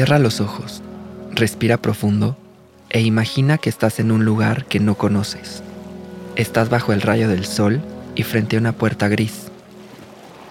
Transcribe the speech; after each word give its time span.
Cierra 0.00 0.18
los 0.18 0.40
ojos, 0.40 0.80
respira 1.30 1.76
profundo 1.76 2.34
e 2.88 3.02
imagina 3.02 3.58
que 3.58 3.68
estás 3.68 4.00
en 4.00 4.10
un 4.10 4.24
lugar 4.24 4.64
que 4.64 4.80
no 4.80 4.94
conoces. 4.94 5.62
Estás 6.36 6.70
bajo 6.70 6.94
el 6.94 7.02
rayo 7.02 7.28
del 7.28 7.44
sol 7.44 7.82
y 8.14 8.22
frente 8.22 8.56
a 8.56 8.60
una 8.60 8.72
puerta 8.72 9.08
gris. 9.08 9.48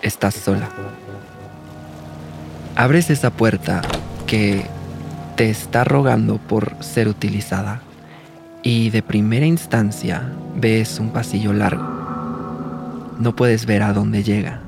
Estás 0.03 0.35
sola. 0.35 0.69
Abres 2.75 3.09
esa 3.09 3.31
puerta 3.31 3.81
que 4.27 4.67
te 5.35 5.49
está 5.49 5.83
rogando 5.83 6.37
por 6.37 6.75
ser 6.81 7.07
utilizada 7.07 7.81
y 8.61 8.91
de 8.91 9.01
primera 9.01 9.47
instancia 9.47 10.31
ves 10.57 10.99
un 10.99 11.09
pasillo 11.09 11.53
largo. 11.53 11.89
No 13.17 13.35
puedes 13.35 13.65
ver 13.65 13.81
a 13.81 13.93
dónde 13.93 14.21
llega, 14.21 14.59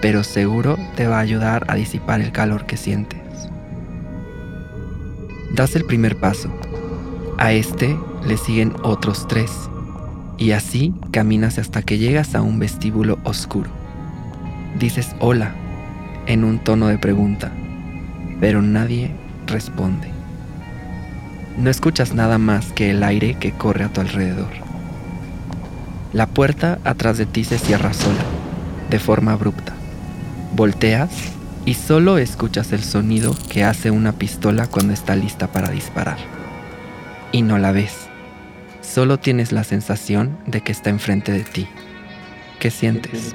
pero 0.00 0.24
seguro 0.24 0.76
te 0.96 1.06
va 1.06 1.18
a 1.18 1.20
ayudar 1.20 1.66
a 1.68 1.76
disipar 1.76 2.20
el 2.20 2.32
calor 2.32 2.66
que 2.66 2.76
sientes. 2.76 3.21
Das 5.54 5.76
el 5.76 5.84
primer 5.84 6.16
paso. 6.16 6.50
A 7.38 7.52
este 7.52 7.98
le 8.26 8.38
siguen 8.38 8.74
otros 8.82 9.28
tres. 9.28 9.50
Y 10.38 10.52
así 10.52 10.94
caminas 11.10 11.58
hasta 11.58 11.82
que 11.82 11.98
llegas 11.98 12.34
a 12.34 12.40
un 12.40 12.58
vestíbulo 12.58 13.18
oscuro. 13.24 13.70
Dices 14.78 15.14
hola 15.20 15.54
en 16.26 16.44
un 16.44 16.58
tono 16.58 16.88
de 16.88 16.98
pregunta, 16.98 17.52
pero 18.40 18.62
nadie 18.62 19.10
responde. 19.46 20.08
No 21.58 21.68
escuchas 21.68 22.14
nada 22.14 22.38
más 22.38 22.72
que 22.72 22.90
el 22.90 23.02
aire 23.02 23.34
que 23.34 23.52
corre 23.52 23.84
a 23.84 23.88
tu 23.92 24.00
alrededor. 24.00 24.50
La 26.14 26.26
puerta 26.26 26.78
atrás 26.84 27.18
de 27.18 27.26
ti 27.26 27.44
se 27.44 27.58
cierra 27.58 27.92
sola, 27.92 28.24
de 28.88 28.98
forma 28.98 29.32
abrupta. 29.32 29.74
Volteas 30.56 31.10
y 31.64 31.74
solo 31.74 32.18
escuchas 32.18 32.72
el 32.72 32.82
sonido 32.82 33.36
que 33.48 33.64
hace 33.64 33.90
una 33.90 34.12
pistola 34.12 34.66
cuando 34.66 34.92
está 34.92 35.14
lista 35.14 35.48
para 35.48 35.70
disparar. 35.70 36.18
Y 37.30 37.42
no 37.42 37.58
la 37.58 37.72
ves. 37.72 38.08
Solo 38.80 39.18
tienes 39.18 39.52
la 39.52 39.64
sensación 39.64 40.38
de 40.46 40.60
que 40.60 40.72
está 40.72 40.90
enfrente 40.90 41.32
de 41.32 41.44
ti. 41.44 41.68
¿Qué 42.58 42.70
sientes? 42.70 43.34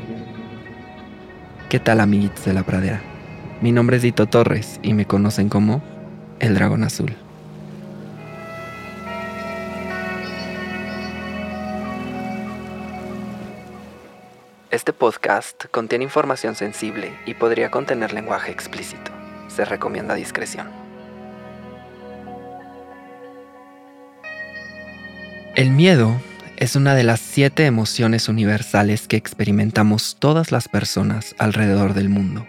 ¿Qué 1.70 1.80
tal 1.80 2.02
amiguitos 2.02 2.46
de 2.46 2.54
la 2.54 2.64
pradera? 2.64 3.02
Mi 3.62 3.72
nombre 3.72 3.98
es 3.98 4.04
Dito 4.04 4.28
Torres 4.28 4.80
y 4.84 4.94
me 4.94 5.06
conocen 5.06 5.50
como 5.50 5.82
el 6.40 6.54
dragón 6.54 6.84
azul. 6.84 7.16
Este 14.78 14.94
podcast 14.94 15.66
contiene 15.72 16.04
información 16.04 16.54
sensible 16.54 17.12
y 17.26 17.34
podría 17.34 17.72
contener 17.72 18.14
lenguaje 18.14 18.52
explícito. 18.52 19.10
Se 19.48 19.66
recomienda 19.66 20.14
discreción. 20.14 20.68
El 25.56 25.72
miedo 25.72 26.22
es 26.58 26.76
una 26.76 26.94
de 26.94 27.04
las 27.04 27.20
siete 27.20 27.66
emociones 27.66 28.30
universales 28.30 29.08
que 29.08 29.18
experimentamos 29.18 30.18
todas 30.20 30.52
las 30.52 30.68
personas 30.68 31.34
alrededor 31.40 31.96
del 31.96 32.10
mundo. 32.10 32.46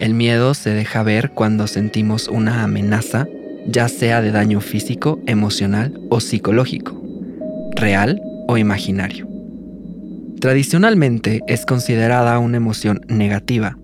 El 0.00 0.12
miedo 0.12 0.54
se 0.54 0.70
deja 0.70 1.04
ver 1.04 1.30
cuando 1.30 1.68
sentimos 1.68 2.26
una 2.26 2.64
amenaza, 2.64 3.28
ya 3.64 3.86
sea 3.86 4.22
de 4.22 4.32
daño 4.32 4.60
físico, 4.60 5.20
emocional 5.26 6.00
o 6.10 6.18
psicológico, 6.18 7.00
real 7.76 8.20
o 8.48 8.58
imaginario. 8.58 9.35
Tradicionalmente 10.40 11.40
es 11.46 11.64
considerada 11.64 12.38
una 12.38 12.58
emoción 12.58 13.00
negativa, 13.08 13.78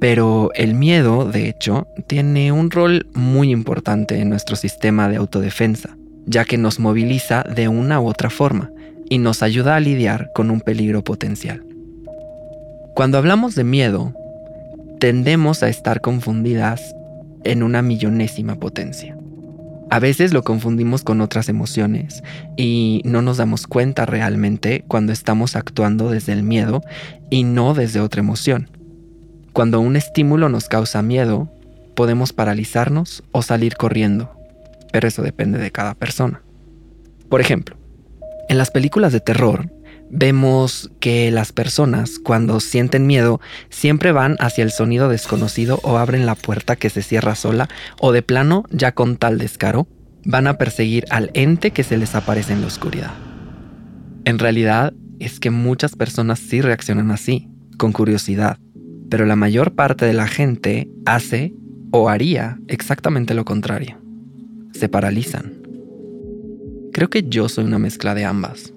pero 0.00 0.50
el 0.54 0.74
miedo, 0.74 1.24
de 1.24 1.48
hecho, 1.48 1.88
tiene 2.06 2.52
un 2.52 2.70
rol 2.70 3.08
muy 3.12 3.50
importante 3.50 4.20
en 4.20 4.30
nuestro 4.30 4.54
sistema 4.56 5.08
de 5.08 5.16
autodefensa, 5.16 5.96
ya 6.26 6.44
que 6.44 6.58
nos 6.58 6.78
moviliza 6.78 7.42
de 7.42 7.68
una 7.68 8.00
u 8.00 8.06
otra 8.06 8.30
forma 8.30 8.70
y 9.08 9.18
nos 9.18 9.42
ayuda 9.42 9.76
a 9.76 9.80
lidiar 9.80 10.30
con 10.34 10.50
un 10.50 10.60
peligro 10.60 11.02
potencial. 11.02 11.64
Cuando 12.94 13.18
hablamos 13.18 13.56
de 13.56 13.64
miedo, 13.64 14.14
tendemos 15.00 15.62
a 15.62 15.68
estar 15.68 16.00
confundidas 16.00 16.94
en 17.42 17.62
una 17.62 17.82
millonésima 17.82 18.54
potencia. 18.54 19.16
A 19.90 19.98
veces 19.98 20.32
lo 20.32 20.44
confundimos 20.44 21.02
con 21.02 21.20
otras 21.20 21.48
emociones 21.48 22.22
y 22.56 23.02
no 23.04 23.22
nos 23.22 23.38
damos 23.38 23.66
cuenta 23.66 24.06
realmente 24.06 24.84
cuando 24.86 25.12
estamos 25.12 25.56
actuando 25.56 26.10
desde 26.10 26.32
el 26.32 26.44
miedo 26.44 26.82
y 27.28 27.42
no 27.42 27.74
desde 27.74 28.00
otra 28.00 28.20
emoción. 28.20 28.70
Cuando 29.52 29.80
un 29.80 29.96
estímulo 29.96 30.48
nos 30.48 30.68
causa 30.68 31.02
miedo, 31.02 31.50
podemos 31.96 32.32
paralizarnos 32.32 33.24
o 33.32 33.42
salir 33.42 33.76
corriendo, 33.76 34.30
pero 34.92 35.08
eso 35.08 35.22
depende 35.22 35.58
de 35.58 35.72
cada 35.72 35.94
persona. 35.94 36.40
Por 37.28 37.40
ejemplo, 37.40 37.76
en 38.48 38.58
las 38.58 38.70
películas 38.70 39.12
de 39.12 39.20
terror, 39.20 39.72
vemos 40.10 40.90
que 41.00 41.30
las 41.30 41.52
personas 41.52 42.18
cuando 42.18 42.60
sienten 42.60 43.06
miedo 43.06 43.40
siempre 43.70 44.12
van 44.12 44.36
hacia 44.40 44.64
el 44.64 44.72
sonido 44.72 45.08
desconocido 45.08 45.78
o 45.82 45.98
abren 45.98 46.26
la 46.26 46.34
puerta 46.34 46.76
que 46.76 46.90
se 46.90 47.02
cierra 47.02 47.34
sola 47.34 47.68
o 48.00 48.12
de 48.12 48.22
plano, 48.22 48.64
ya 48.70 48.92
con 48.92 49.16
tal 49.16 49.38
descaro, 49.38 49.86
van 50.24 50.46
a 50.46 50.58
perseguir 50.58 51.06
al 51.10 51.30
ente 51.34 51.70
que 51.70 51.84
se 51.84 51.96
les 51.96 52.14
aparece 52.14 52.52
en 52.52 52.60
la 52.60 52.66
oscuridad. 52.66 53.12
En 54.24 54.38
realidad 54.38 54.92
es 55.18 55.40
que 55.40 55.50
muchas 55.50 55.96
personas 55.96 56.38
sí 56.38 56.60
reaccionan 56.60 57.10
así, 57.10 57.48
con 57.78 57.92
curiosidad, 57.92 58.58
pero 59.08 59.26
la 59.26 59.36
mayor 59.36 59.74
parte 59.74 60.04
de 60.04 60.12
la 60.12 60.26
gente 60.26 60.90
hace 61.06 61.54
o 61.92 62.08
haría 62.08 62.58
exactamente 62.68 63.34
lo 63.34 63.44
contrario. 63.44 63.98
Se 64.72 64.88
paralizan. 64.88 65.60
Creo 66.92 67.08
que 67.08 67.24
yo 67.28 67.48
soy 67.48 67.64
una 67.64 67.78
mezcla 67.78 68.14
de 68.14 68.24
ambas. 68.24 68.72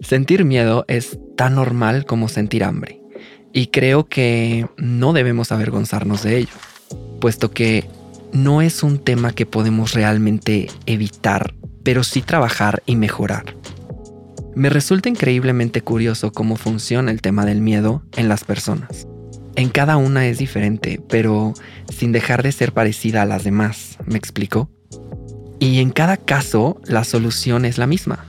Sentir 0.00 0.44
miedo 0.44 0.84
es 0.88 1.18
tan 1.36 1.56
normal 1.56 2.06
como 2.06 2.28
sentir 2.28 2.64
hambre. 2.64 3.00
Y 3.52 3.68
creo 3.68 4.06
que 4.06 4.66
no 4.76 5.12
debemos 5.12 5.50
avergonzarnos 5.50 6.22
de 6.22 6.38
ello, 6.38 6.54
puesto 7.20 7.50
que 7.50 7.88
no 8.32 8.62
es 8.62 8.82
un 8.82 8.98
tema 8.98 9.32
que 9.32 9.46
podemos 9.46 9.94
realmente 9.94 10.68
evitar, 10.86 11.54
pero 11.82 12.04
sí 12.04 12.22
trabajar 12.22 12.82
y 12.86 12.96
mejorar. 12.96 13.56
Me 14.54 14.70
resulta 14.70 15.08
increíblemente 15.08 15.80
curioso 15.80 16.32
cómo 16.32 16.56
funciona 16.56 17.10
el 17.10 17.20
tema 17.20 17.46
del 17.46 17.60
miedo 17.60 18.02
en 18.16 18.28
las 18.28 18.44
personas. 18.44 19.06
En 19.56 19.70
cada 19.70 19.96
una 19.96 20.26
es 20.26 20.38
diferente, 20.38 21.00
pero 21.08 21.54
sin 21.92 22.12
dejar 22.12 22.42
de 22.42 22.52
ser 22.52 22.72
parecida 22.72 23.22
a 23.22 23.26
las 23.26 23.44
demás, 23.44 23.98
¿me 24.04 24.18
explico? 24.18 24.70
Y 25.58 25.80
en 25.80 25.90
cada 25.90 26.16
caso 26.16 26.80
la 26.84 27.02
solución 27.02 27.64
es 27.64 27.78
la 27.78 27.88
misma, 27.88 28.24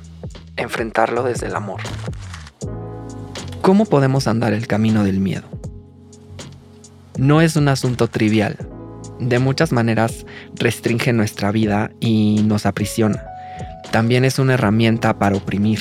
enfrentarlo 0.61 1.23
desde 1.23 1.47
el 1.47 1.55
amor. 1.55 1.81
¿Cómo 3.61 3.85
podemos 3.85 4.27
andar 4.27 4.53
el 4.53 4.67
camino 4.67 5.03
del 5.03 5.19
miedo? 5.19 5.43
No 7.17 7.41
es 7.41 7.55
un 7.55 7.67
asunto 7.67 8.07
trivial. 8.07 8.57
De 9.19 9.39
muchas 9.39 9.71
maneras 9.71 10.25
restringe 10.55 11.11
nuestra 11.11 11.51
vida 11.51 11.91
y 11.99 12.41
nos 12.45 12.65
aprisiona. 12.65 13.25
También 13.91 14.23
es 14.23 14.39
una 14.39 14.53
herramienta 14.53 15.19
para 15.19 15.35
oprimir, 15.35 15.79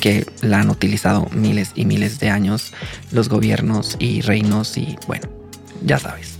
que 0.00 0.26
la 0.40 0.60
han 0.60 0.70
utilizado 0.70 1.26
miles 1.32 1.72
y 1.74 1.84
miles 1.84 2.20
de 2.20 2.30
años 2.30 2.72
los 3.10 3.28
gobiernos 3.28 3.96
y 3.98 4.20
reinos 4.22 4.76
y 4.76 4.96
bueno, 5.06 5.28
ya 5.84 5.98
sabes. 5.98 6.38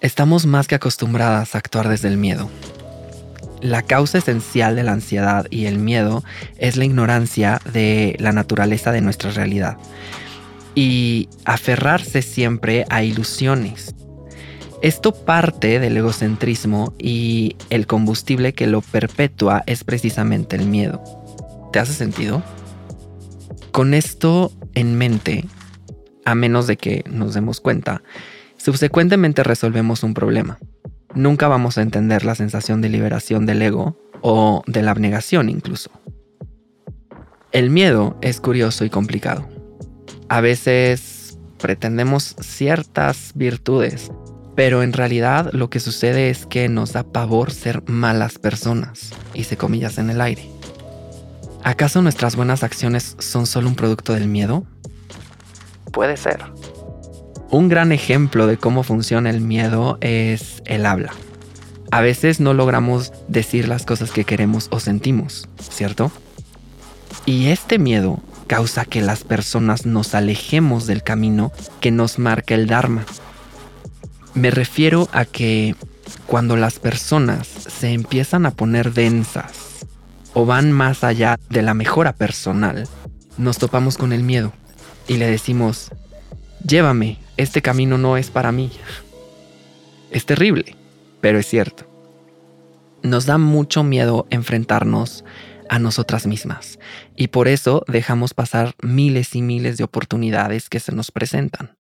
Estamos 0.00 0.46
más 0.46 0.68
que 0.68 0.74
acostumbradas 0.74 1.54
a 1.54 1.58
actuar 1.58 1.88
desde 1.88 2.08
el 2.08 2.16
miedo, 2.16 2.48
la 3.70 3.82
causa 3.82 4.18
esencial 4.18 4.76
de 4.76 4.82
la 4.82 4.92
ansiedad 4.92 5.46
y 5.50 5.66
el 5.66 5.78
miedo 5.78 6.24
es 6.58 6.76
la 6.76 6.84
ignorancia 6.84 7.60
de 7.72 8.16
la 8.18 8.32
naturaleza 8.32 8.92
de 8.92 9.00
nuestra 9.00 9.30
realidad 9.30 9.76
y 10.74 11.28
aferrarse 11.44 12.22
siempre 12.22 12.84
a 12.90 13.02
ilusiones. 13.02 13.94
Esto 14.82 15.12
parte 15.12 15.80
del 15.80 15.96
egocentrismo 15.96 16.94
y 16.98 17.56
el 17.70 17.86
combustible 17.86 18.52
que 18.52 18.66
lo 18.66 18.82
perpetúa 18.82 19.64
es 19.66 19.84
precisamente 19.84 20.54
el 20.54 20.66
miedo. 20.66 21.02
¿Te 21.72 21.78
hace 21.78 21.94
sentido? 21.94 22.42
Con 23.72 23.94
esto 23.94 24.52
en 24.74 24.96
mente, 24.96 25.46
a 26.24 26.34
menos 26.34 26.66
de 26.66 26.76
que 26.76 27.04
nos 27.10 27.34
demos 27.34 27.60
cuenta, 27.60 28.02
subsecuentemente 28.58 29.42
resolvemos 29.42 30.02
un 30.02 30.12
problema. 30.12 30.58
Nunca 31.14 31.48
vamos 31.48 31.78
a 31.78 31.82
entender 31.82 32.24
la 32.24 32.34
sensación 32.34 32.80
de 32.80 32.88
liberación 32.88 33.46
del 33.46 33.62
ego 33.62 33.96
o 34.22 34.62
de 34.66 34.82
la 34.82 34.90
abnegación 34.90 35.48
incluso. 35.48 35.90
El 37.52 37.70
miedo 37.70 38.18
es 38.20 38.40
curioso 38.40 38.84
y 38.84 38.90
complicado. 38.90 39.48
A 40.28 40.40
veces 40.40 41.38
pretendemos 41.58 42.36
ciertas 42.40 43.32
virtudes, 43.34 44.10
pero 44.54 44.82
en 44.82 44.92
realidad 44.92 45.50
lo 45.52 45.70
que 45.70 45.80
sucede 45.80 46.30
es 46.30 46.46
que 46.46 46.68
nos 46.68 46.92
da 46.92 47.04
pavor 47.04 47.50
ser 47.50 47.88
malas 47.88 48.38
personas, 48.38 49.12
hice 49.32 49.56
comillas 49.56 49.98
en 49.98 50.10
el 50.10 50.20
aire. 50.20 50.50
¿Acaso 51.62 52.02
nuestras 52.02 52.36
buenas 52.36 52.62
acciones 52.62 53.16
son 53.18 53.46
solo 53.46 53.68
un 53.68 53.74
producto 53.74 54.12
del 54.12 54.28
miedo? 54.28 54.64
Puede 55.92 56.16
ser. 56.16 56.44
Un 57.50 57.68
gran 57.68 57.92
ejemplo 57.92 58.46
de 58.46 58.56
cómo 58.56 58.82
funciona 58.82 59.30
el 59.30 59.40
miedo 59.40 59.98
es 60.00 60.62
el 60.66 60.84
habla. 60.84 61.12
A 61.92 62.00
veces 62.00 62.40
no 62.40 62.54
logramos 62.54 63.12
decir 63.28 63.68
las 63.68 63.86
cosas 63.86 64.10
que 64.10 64.24
queremos 64.24 64.66
o 64.70 64.80
sentimos, 64.80 65.48
¿cierto? 65.70 66.10
Y 67.24 67.46
este 67.46 67.78
miedo 67.78 68.20
causa 68.48 68.84
que 68.84 69.00
las 69.00 69.22
personas 69.22 69.86
nos 69.86 70.14
alejemos 70.14 70.86
del 70.86 71.04
camino 71.04 71.52
que 71.80 71.92
nos 71.92 72.18
marca 72.18 72.54
el 72.54 72.66
Dharma. 72.66 73.04
Me 74.34 74.50
refiero 74.50 75.08
a 75.12 75.24
que 75.24 75.76
cuando 76.26 76.56
las 76.56 76.78
personas 76.80 77.46
se 77.46 77.92
empiezan 77.92 78.46
a 78.46 78.50
poner 78.50 78.92
densas 78.92 79.52
o 80.34 80.46
van 80.46 80.72
más 80.72 81.04
allá 81.04 81.38
de 81.48 81.62
la 81.62 81.74
mejora 81.74 82.12
personal, 82.12 82.88
nos 83.38 83.58
topamos 83.58 83.96
con 83.96 84.12
el 84.12 84.24
miedo 84.24 84.52
y 85.08 85.16
le 85.16 85.30
decimos, 85.30 85.90
llévame, 86.64 87.18
este 87.36 87.62
camino 87.62 87.98
no 87.98 88.16
es 88.16 88.30
para 88.30 88.52
mí. 88.52 88.70
Es 90.10 90.26
terrible, 90.26 90.76
pero 91.20 91.38
es 91.38 91.46
cierto. 91.46 91.84
Nos 93.02 93.26
da 93.26 93.38
mucho 93.38 93.82
miedo 93.82 94.26
enfrentarnos 94.30 95.24
a 95.68 95.78
nosotras 95.78 96.26
mismas 96.26 96.78
y 97.16 97.28
por 97.28 97.48
eso 97.48 97.84
dejamos 97.88 98.34
pasar 98.34 98.74
miles 98.82 99.34
y 99.34 99.42
miles 99.42 99.76
de 99.76 99.84
oportunidades 99.84 100.68
que 100.68 100.80
se 100.80 100.92
nos 100.92 101.10
presentan. 101.10 101.76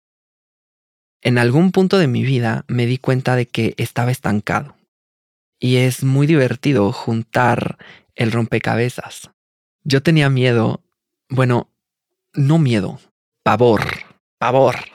En 1.22 1.38
algún 1.38 1.72
punto 1.72 1.98
de 1.98 2.08
mi 2.08 2.24
vida 2.24 2.66
me 2.68 2.86
di 2.86 2.98
cuenta 2.98 3.36
de 3.36 3.48
que 3.48 3.74
estaba 3.78 4.12
estancado 4.12 4.76
y 5.60 5.78
es 5.78 6.04
muy 6.04 6.28
divertido 6.28 6.92
juntar 6.92 7.78
el 8.16 8.32
rompecabezas. 8.32 9.32
Yo 9.84 10.04
tenía 10.04 10.30
miedo, 10.30 10.84
bueno, 11.30 11.70
no 12.34 12.60
miedo, 12.60 13.00
pavor, 13.44 13.82
pavor 14.38 14.95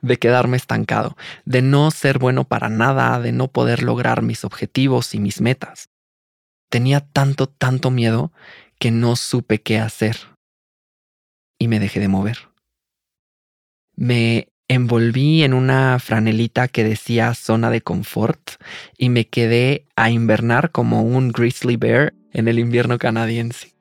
de 0.00 0.18
quedarme 0.18 0.56
estancado, 0.56 1.16
de 1.44 1.62
no 1.62 1.90
ser 1.90 2.18
bueno 2.18 2.44
para 2.44 2.68
nada, 2.68 3.20
de 3.20 3.32
no 3.32 3.48
poder 3.48 3.82
lograr 3.82 4.22
mis 4.22 4.44
objetivos 4.44 5.14
y 5.14 5.20
mis 5.20 5.40
metas. 5.40 5.88
Tenía 6.70 7.00
tanto, 7.00 7.48
tanto 7.48 7.90
miedo 7.90 8.32
que 8.78 8.90
no 8.90 9.16
supe 9.16 9.60
qué 9.60 9.78
hacer. 9.78 10.16
Y 11.58 11.68
me 11.68 11.80
dejé 11.80 12.00
de 12.00 12.08
mover. 12.08 12.48
Me 13.96 14.48
envolví 14.68 15.42
en 15.42 15.54
una 15.54 15.98
franelita 15.98 16.68
que 16.68 16.84
decía 16.84 17.34
zona 17.34 17.70
de 17.70 17.80
confort 17.80 18.52
y 18.96 19.08
me 19.08 19.26
quedé 19.26 19.86
a 19.96 20.10
invernar 20.10 20.70
como 20.70 21.02
un 21.02 21.32
grizzly 21.32 21.76
bear 21.76 22.14
en 22.32 22.48
el 22.48 22.58
invierno 22.58 22.98
canadiense. 22.98 23.74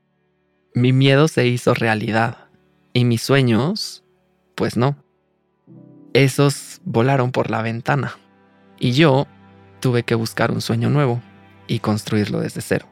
Mi 0.74 0.94
miedo 0.94 1.28
se 1.28 1.46
hizo 1.46 1.74
realidad 1.74 2.48
y 2.94 3.04
mis 3.04 3.22
sueños, 3.22 4.04
pues 4.56 4.78
no. 4.78 4.96
Esos 6.14 6.82
volaron 6.84 7.32
por 7.32 7.50
la 7.52 7.62
ventana 7.62 8.18
y 8.80 8.92
yo 8.92 9.28
tuve 9.80 10.04
que 10.04 10.16
buscar 10.16 10.52
un 10.52 10.62
sueño 10.62 10.90
nuevo 10.90 11.22
y 11.68 11.80
construirlo 11.80 12.40
desde 12.40 12.62
cero. 12.62 12.88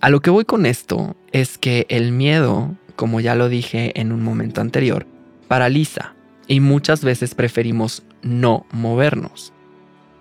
A 0.00 0.10
lo 0.10 0.20
que 0.20 0.30
voy 0.30 0.44
con 0.44 0.66
esto 0.66 1.16
es 1.32 1.58
que 1.58 1.86
el 1.88 2.12
miedo, 2.12 2.74
como 2.96 3.20
ya 3.20 3.34
lo 3.34 3.48
dije 3.48 3.98
en 3.98 4.12
un 4.12 4.22
momento 4.22 4.60
anterior, 4.60 5.06
paraliza 5.48 6.14
y 6.46 6.60
muchas 6.60 7.02
veces 7.02 7.34
preferimos 7.34 8.02
no 8.22 8.66
movernos. 8.70 9.52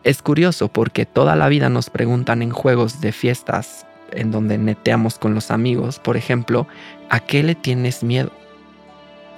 Es 0.04 0.22
curioso 0.22 0.68
porque 0.68 1.06
toda 1.06 1.36
la 1.36 1.48
vida 1.50 1.70
nos 1.70 1.90
preguntan 1.90 2.42
en 2.42 2.52
juegos 2.52 3.02
de 3.02 3.12
fiestas 3.12 3.86
en 4.12 4.32
donde 4.32 4.58
neteamos 4.58 5.20
con 5.20 5.34
los 5.34 5.52
amigos, 5.52 6.00
por 6.00 6.16
ejemplo, 6.16 6.68
¿a 7.10 7.20
qué 7.20 7.44
le 7.44 7.56
tienes 7.56 8.04
miedo? 8.04 8.32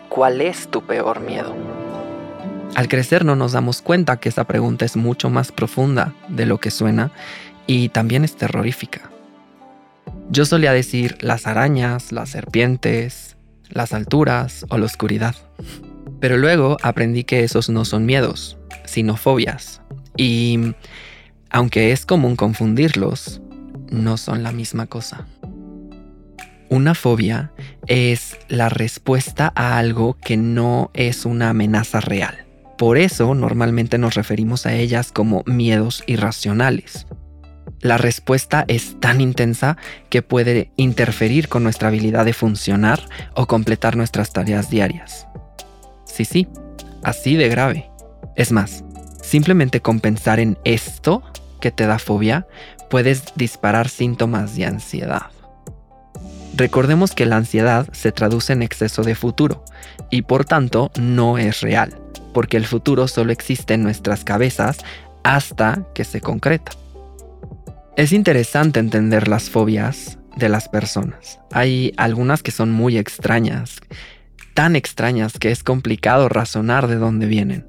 ¿Cuál 0.09 0.42
es 0.42 0.68
tu 0.68 0.81
peor 0.81 1.19
miedo? 1.21 1.56
Al 2.78 2.88
crecer 2.90 3.26
no 3.26 3.36
nos 3.36 3.54
damos 3.54 3.82
cuenta 3.82 4.18
que 4.18 4.30
esa 4.30 4.44
pregunta 4.44 4.86
es 4.86 4.96
mucho 4.96 5.32
más 5.32 5.52
profunda 5.52 6.14
de 6.30 6.46
lo 6.46 6.60
que 6.60 6.70
suena 6.70 7.12
y 7.66 7.90
también 7.90 8.24
es 8.24 8.36
terrorífica. 8.36 9.10
Yo 10.30 10.46
solía 10.46 10.74
decir 10.74 11.18
las 11.22 11.48
arañas, 11.48 12.12
las 12.12 12.30
serpientes, 12.30 13.36
las 13.70 13.94
alturas 13.94 14.64
o 14.70 14.78
la 14.78 14.86
oscuridad. 14.86 15.34
Pero 16.20 16.38
luego 16.38 16.78
aprendí 16.84 17.24
que 17.24 17.44
esos 17.44 17.68
no 17.68 17.84
son 17.84 18.06
miedos, 18.06 18.60
sino 18.86 19.18
fobias. 19.18 19.82
Y 20.16 20.76
aunque 21.50 21.92
es 21.92 22.06
común 22.06 22.36
confundirlos, 22.36 23.42
no 23.90 24.18
son 24.18 24.44
la 24.44 24.52
misma 24.52 24.86
cosa. 24.86 25.26
Una 26.70 26.94
fobia 26.94 27.52
es 27.88 28.38
la 28.50 28.70
respuesta 28.70 29.52
a 29.56 29.80
algo 29.80 30.16
que 30.22 30.38
no 30.38 30.92
es 30.94 31.26
una 31.26 31.50
amenaza 31.50 32.02
real. 32.02 32.47
Por 32.78 32.98
eso 32.98 33.34
normalmente 33.34 33.98
nos 33.98 34.14
referimos 34.14 34.66
a 34.66 34.74
ellas 34.74 35.12
como 35.12 35.44
miedos 35.46 36.04
irracionales. 36.06 37.08
La 37.82 37.98
respuesta 37.98 38.66
es 38.68 39.00
tan 39.00 39.22
intensa 39.22 39.78
que 40.10 40.22
puede 40.22 40.72
interferir 40.78 41.48
con 41.48 41.64
nuestra 41.64 41.90
habilidad 41.90 42.26
de 42.26 42.34
funcionar 42.34 43.02
o 43.34 43.46
completar 43.48 43.96
nuestras 43.96 44.32
tareas 44.32 44.70
diarias. 44.70 45.28
Sí, 46.06 46.26
sí, 46.26 46.48
así 47.04 47.36
de 47.36 47.50
grave. 47.50 47.90
Es 48.36 48.52
más, 48.52 48.84
simplemente 49.22 49.82
con 49.82 50.00
pensar 50.00 50.40
en 50.40 50.58
esto 50.64 51.24
que 51.60 51.72
te 51.72 51.86
da 51.86 52.00
fobia, 52.00 52.48
puedes 52.90 53.26
disparar 53.36 53.90
síntomas 53.90 54.56
de 54.56 54.66
ansiedad. 54.66 55.28
Recordemos 56.56 57.14
que 57.14 57.28
la 57.28 57.38
ansiedad 57.38 57.88
se 57.92 58.12
traduce 58.12 58.54
en 58.54 58.64
exceso 58.64 59.04
de 59.04 59.14
futuro 59.14 59.64
y 60.10 60.24
por 60.24 60.46
tanto 60.46 60.92
no 61.00 61.38
es 61.38 61.62
real, 61.62 61.96
porque 62.34 62.57
el 62.57 62.66
futuro 62.66 63.07
solo 63.07 63.31
existe 63.31 63.74
en 63.74 63.84
nuestras 63.84 64.24
cabezas 64.24 64.80
hasta 65.24 65.84
que 65.94 66.04
se 66.04 66.22
concreta. 66.22 66.72
Es 67.96 68.12
interesante 68.12 68.80
entender 68.80 69.28
las 69.28 69.50
fobias 69.50 70.18
de 70.36 70.50
las 70.50 70.69
personas. 70.69 71.40
Hay 71.52 71.94
algunas 71.98 72.44
que 72.44 72.52
son 72.52 72.72
muy 72.72 72.98
extrañas, 72.98 73.80
tan 74.54 74.76
extrañas 74.76 75.40
que 75.40 75.52
es 75.52 75.64
complicado 75.64 76.30
razonar 76.30 76.88
de 76.88 76.96
dónde 76.96 77.26
vienen, 77.26 77.66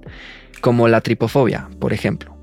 como 0.61 0.89
la 0.89 1.01
tripofobia, 1.01 1.69
por 1.81 1.93
ejemplo. 1.93 2.37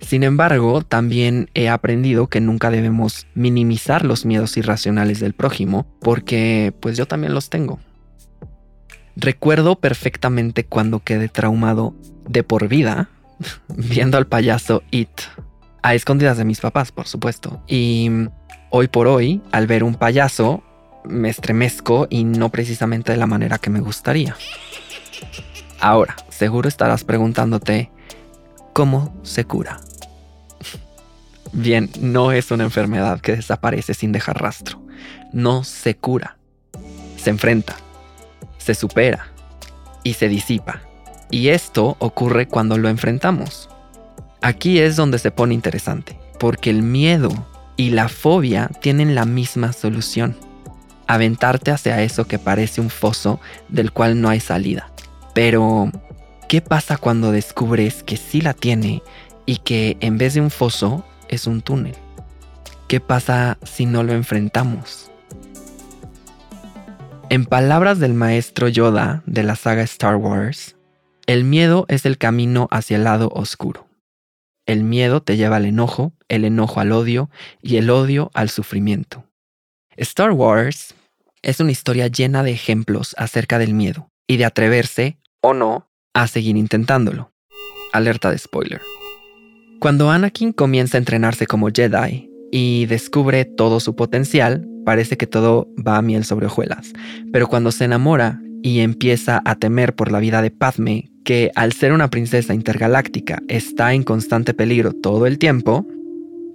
Sin 0.00 0.24
embargo, 0.24 0.82
también 0.82 1.48
he 1.54 1.68
aprendido 1.68 2.26
que 2.26 2.40
nunca 2.40 2.70
debemos 2.70 3.26
minimizar 3.34 4.04
los 4.04 4.26
miedos 4.26 4.56
irracionales 4.56 5.20
del 5.20 5.32
prójimo, 5.32 5.86
porque 6.00 6.74
pues 6.80 6.96
yo 6.96 7.06
también 7.06 7.34
los 7.34 7.50
tengo. 7.50 7.78
Recuerdo 9.16 9.76
perfectamente 9.76 10.64
cuando 10.64 11.00
quedé 11.00 11.28
traumado 11.28 11.94
de 12.26 12.42
por 12.42 12.68
vida 12.68 13.08
viendo 13.68 14.16
al 14.16 14.26
payaso 14.26 14.82
It, 14.90 15.10
a 15.82 15.94
escondidas 15.94 16.38
de 16.38 16.44
mis 16.44 16.60
papás, 16.60 16.92
por 16.92 17.06
supuesto. 17.06 17.62
Y 17.66 18.10
hoy 18.70 18.88
por 18.88 19.08
hoy, 19.08 19.42
al 19.52 19.66
ver 19.66 19.84
un 19.84 19.94
payaso, 19.94 20.62
me 21.04 21.28
estremezco 21.28 22.06
y 22.08 22.24
no 22.24 22.50
precisamente 22.50 23.12
de 23.12 23.18
la 23.18 23.26
manera 23.26 23.58
que 23.58 23.70
me 23.70 23.80
gustaría. 23.80 24.36
Ahora, 25.80 26.16
seguro 26.30 26.68
estarás 26.68 27.04
preguntándote, 27.04 27.90
¿cómo 28.72 29.14
se 29.24 29.44
cura? 29.44 29.80
Bien, 31.52 31.90
no 32.00 32.32
es 32.32 32.50
una 32.50 32.64
enfermedad 32.64 33.20
que 33.20 33.36
desaparece 33.36 33.94
sin 33.94 34.12
dejar 34.12 34.40
rastro. 34.40 34.80
No 35.32 35.64
se 35.64 35.96
cura. 35.96 36.38
Se 37.16 37.30
enfrenta, 37.30 37.76
se 38.62 38.74
supera 38.74 39.26
y 40.02 40.14
se 40.14 40.28
disipa. 40.28 40.80
Y 41.30 41.48
esto 41.48 41.96
ocurre 41.98 42.48
cuando 42.48 42.78
lo 42.78 42.88
enfrentamos. 42.88 43.68
Aquí 44.40 44.78
es 44.78 44.96
donde 44.96 45.18
se 45.18 45.30
pone 45.30 45.54
interesante, 45.54 46.18
porque 46.38 46.70
el 46.70 46.82
miedo 46.82 47.30
y 47.76 47.90
la 47.90 48.08
fobia 48.08 48.68
tienen 48.80 49.14
la 49.14 49.24
misma 49.24 49.72
solución 49.72 50.36
aventarte 51.12 51.70
hacia 51.70 52.00
eso 52.02 52.26
que 52.26 52.38
parece 52.38 52.80
un 52.80 52.88
foso 52.88 53.38
del 53.68 53.92
cual 53.92 54.20
no 54.20 54.30
hay 54.30 54.40
salida. 54.40 54.90
Pero, 55.34 55.90
¿qué 56.48 56.62
pasa 56.62 56.96
cuando 56.96 57.32
descubres 57.32 58.02
que 58.02 58.16
sí 58.16 58.40
la 58.40 58.54
tiene 58.54 59.02
y 59.44 59.58
que 59.58 59.98
en 60.00 60.16
vez 60.16 60.34
de 60.34 60.40
un 60.40 60.50
foso 60.50 61.04
es 61.28 61.46
un 61.46 61.60
túnel? 61.60 61.94
¿Qué 62.88 63.00
pasa 63.00 63.58
si 63.62 63.84
no 63.84 64.02
lo 64.02 64.12
enfrentamos? 64.12 65.11
En 67.32 67.46
palabras 67.46 67.98
del 67.98 68.12
maestro 68.12 68.68
Yoda 68.68 69.22
de 69.24 69.42
la 69.42 69.56
saga 69.56 69.80
Star 69.84 70.16
Wars, 70.16 70.76
el 71.26 71.44
miedo 71.44 71.86
es 71.88 72.04
el 72.04 72.18
camino 72.18 72.68
hacia 72.70 72.98
el 72.98 73.04
lado 73.04 73.30
oscuro. 73.32 73.88
El 74.66 74.84
miedo 74.84 75.22
te 75.22 75.38
lleva 75.38 75.56
al 75.56 75.64
enojo, 75.64 76.12
el 76.28 76.44
enojo 76.44 76.80
al 76.80 76.92
odio 76.92 77.30
y 77.62 77.78
el 77.78 77.88
odio 77.88 78.30
al 78.34 78.50
sufrimiento. 78.50 79.24
Star 79.96 80.32
Wars 80.32 80.94
es 81.40 81.58
una 81.58 81.70
historia 81.70 82.08
llena 82.08 82.42
de 82.42 82.50
ejemplos 82.50 83.14
acerca 83.16 83.58
del 83.58 83.72
miedo 83.72 84.10
y 84.26 84.36
de 84.36 84.44
atreverse, 84.44 85.16
o 85.40 85.54
no, 85.54 85.88
a 86.12 86.26
seguir 86.26 86.58
intentándolo. 86.58 87.32
Alerta 87.94 88.30
de 88.30 88.36
spoiler. 88.36 88.82
Cuando 89.80 90.10
Anakin 90.10 90.52
comienza 90.52 90.98
a 90.98 91.00
entrenarse 91.00 91.46
como 91.46 91.70
Jedi 91.70 92.28
y 92.50 92.84
descubre 92.84 93.46
todo 93.46 93.80
su 93.80 93.96
potencial, 93.96 94.68
parece 94.84 95.16
que 95.16 95.26
todo 95.26 95.68
va 95.76 95.96
a 95.96 96.02
miel 96.02 96.24
sobre 96.24 96.46
hojuelas. 96.46 96.92
Pero 97.32 97.48
cuando 97.48 97.72
se 97.72 97.84
enamora 97.84 98.40
y 98.62 98.80
empieza 98.80 99.42
a 99.44 99.56
temer 99.56 99.94
por 99.94 100.12
la 100.12 100.20
vida 100.20 100.42
de 100.42 100.50
Padme, 100.50 101.10
que 101.24 101.50
al 101.54 101.72
ser 101.72 101.92
una 101.92 102.10
princesa 102.10 102.54
intergaláctica 102.54 103.42
está 103.48 103.94
en 103.94 104.02
constante 104.02 104.54
peligro 104.54 104.92
todo 104.92 105.26
el 105.26 105.38
tiempo, 105.38 105.86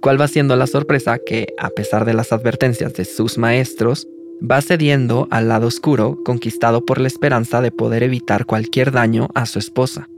¿cuál 0.00 0.20
va 0.20 0.28
siendo 0.28 0.56
la 0.56 0.66
sorpresa 0.66 1.18
que, 1.24 1.48
a 1.58 1.70
pesar 1.70 2.04
de 2.04 2.14
las 2.14 2.32
advertencias 2.32 2.94
de 2.94 3.04
sus 3.04 3.38
maestros, 3.38 4.06
va 4.40 4.60
cediendo 4.60 5.26
al 5.30 5.48
lado 5.48 5.66
oscuro, 5.66 6.22
conquistado 6.24 6.84
por 6.84 7.00
la 7.00 7.08
esperanza 7.08 7.60
de 7.60 7.72
poder 7.72 8.02
evitar 8.02 8.46
cualquier 8.46 8.92
daño 8.92 9.28
a 9.34 9.46
su 9.46 9.58
esposa? 9.58 10.08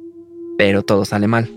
Pero 0.59 0.83
todo 0.83 1.05
sale 1.05 1.27
mal. 1.27 1.51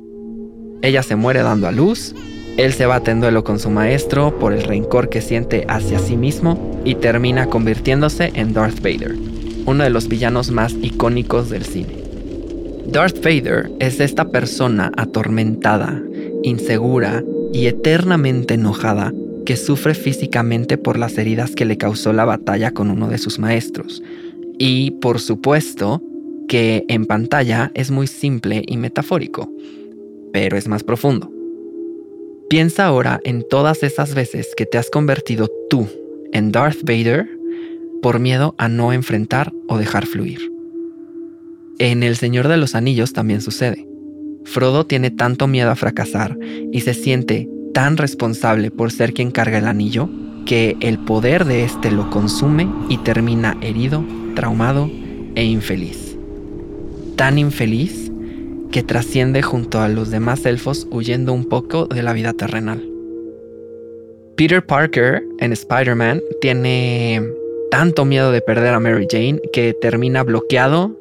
Ella 0.82 1.04
se 1.04 1.16
muere 1.16 1.42
dando 1.42 1.68
a 1.68 1.72
luz, 1.72 2.16
él 2.58 2.74
se 2.74 2.86
bate 2.86 3.12
en 3.12 3.22
duelo 3.22 3.44
con 3.44 3.60
su 3.60 3.70
maestro 3.70 4.38
por 4.38 4.54
el 4.54 4.64
rencor 4.64 5.10
que 5.10 5.22
siente 5.22 5.66
hacia 5.68 6.00
sí 6.00 6.16
mismo 6.18 6.82
y 6.86 6.96
termina 6.96 7.48
convirtiéndose 7.48 8.32
en 8.36 8.54
Darth 8.54 8.82
Vader, 8.82 9.16
uno 9.66 9.84
de 9.84 9.90
los 9.90 10.08
villanos 10.08 10.52
más 10.52 10.76
icónicos 10.82 11.50
del 11.50 11.66
cine. 11.66 11.96
Darth 12.86 13.24
Vader 13.24 13.72
es 13.80 14.00
esta 14.00 14.26
persona 14.30 14.92
atormentada, 14.98 16.02
insegura 16.44 17.24
y 17.54 17.68
eternamente 17.68 18.56
enojada 18.56 19.14
que 19.46 19.58
sufre 19.58 19.94
físicamente 19.94 20.78
por 20.78 20.98
las 20.98 21.18
heridas 21.18 21.56
que 21.56 21.66
le 21.66 21.78
causó 21.78 22.14
la 22.14 22.26
batalla 22.26 22.72
con 22.72 22.92
uno 22.92 23.08
de 23.08 23.18
sus 23.18 23.40
maestros. 23.40 24.04
Y 24.60 24.92
por 24.92 25.20
supuesto 25.20 26.02
que 26.48 26.86
en 26.88 27.06
pantalla 27.06 27.72
es 27.74 27.90
muy 27.90 28.08
simple 28.08 28.64
y 28.68 28.78
metafórico 28.78 29.50
pero 30.34 30.58
es 30.58 30.68
más 30.68 30.84
profundo. 30.84 31.32
Piensa 32.54 32.86
ahora 32.86 33.20
en 33.24 33.44
todas 33.50 33.82
esas 33.82 34.14
veces 34.14 34.54
que 34.56 34.68
te 34.68 34.78
has 34.78 34.92
convertido 34.92 35.50
tú 35.72 35.88
en 36.34 36.52
Darth 36.52 36.84
Vader 36.84 37.28
por 38.04 38.20
miedo 38.20 38.54
a 38.60 38.68
no 38.68 38.94
enfrentar 38.94 39.52
o 39.68 39.80
dejar 39.80 40.06
fluir. 40.06 40.52
En 41.80 42.04
El 42.04 42.16
Señor 42.16 42.48
de 42.50 42.58
los 42.58 42.76
Anillos 42.76 43.12
también 43.12 43.42
sucede. 43.42 43.88
Frodo 44.46 44.86
tiene 44.86 45.10
tanto 45.10 45.48
miedo 45.48 45.72
a 45.72 45.76
fracasar 45.76 46.38
y 46.72 46.82
se 46.82 46.94
siente 46.94 47.50
tan 47.74 47.98
responsable 47.98 48.70
por 48.70 48.92
ser 48.92 49.14
quien 49.14 49.32
carga 49.32 49.58
el 49.58 49.66
anillo 49.66 50.08
que 50.46 50.78
el 50.80 51.00
poder 51.00 51.46
de 51.46 51.64
éste 51.64 51.90
lo 51.90 52.12
consume 52.12 52.70
y 52.88 53.00
termina 53.00 53.58
herido, 53.62 54.06
traumado 54.36 54.92
e 55.34 55.44
infeliz. 55.44 56.16
Tan 57.16 57.40
infeliz 57.40 58.03
que 58.74 58.82
trasciende 58.82 59.44
junto 59.44 59.82
a 59.82 59.88
los 59.88 60.10
demás 60.10 60.48
elfos 60.48 60.88
huyendo 60.90 61.32
un 61.32 61.46
poco 61.46 61.86
de 61.86 62.02
la 62.02 62.12
vida 62.12 62.34
terrenal. 62.34 62.84
Peter 64.36 64.66
Parker 64.66 65.24
en 65.38 65.54
Spider-Man 65.54 66.20
tiene 66.42 67.22
tanto 67.70 68.04
miedo 68.04 68.32
de 68.32 68.42
perder 68.42 68.74
a 68.74 68.80
Mary 68.80 69.06
Jane 69.08 69.40
que 69.54 69.76
termina 69.80 70.24
bloqueado 70.24 71.00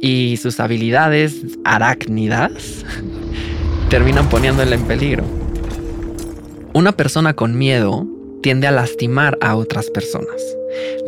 y 0.00 0.36
sus 0.38 0.58
habilidades 0.58 1.42
arácnidas 1.62 2.84
terminan 3.88 4.28
poniéndole 4.28 4.74
en 4.74 4.82
peligro. 4.82 5.22
Una 6.74 6.90
persona 6.90 7.34
con 7.34 7.56
miedo 7.56 8.04
tiende 8.42 8.66
a 8.66 8.72
lastimar 8.72 9.38
a 9.40 9.56
otras 9.56 9.88
personas. 9.90 10.42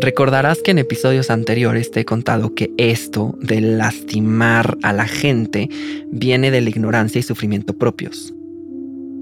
Recordarás 0.00 0.62
que 0.62 0.70
en 0.70 0.78
episodios 0.78 1.30
anteriores 1.30 1.90
te 1.90 2.00
he 2.00 2.04
contado 2.04 2.54
que 2.54 2.70
esto 2.78 3.36
de 3.40 3.60
lastimar 3.60 4.78
a 4.82 4.92
la 4.92 5.06
gente 5.06 5.68
viene 6.10 6.50
de 6.50 6.60
la 6.60 6.70
ignorancia 6.70 7.18
y 7.18 7.22
sufrimiento 7.22 7.74
propios. 7.74 8.32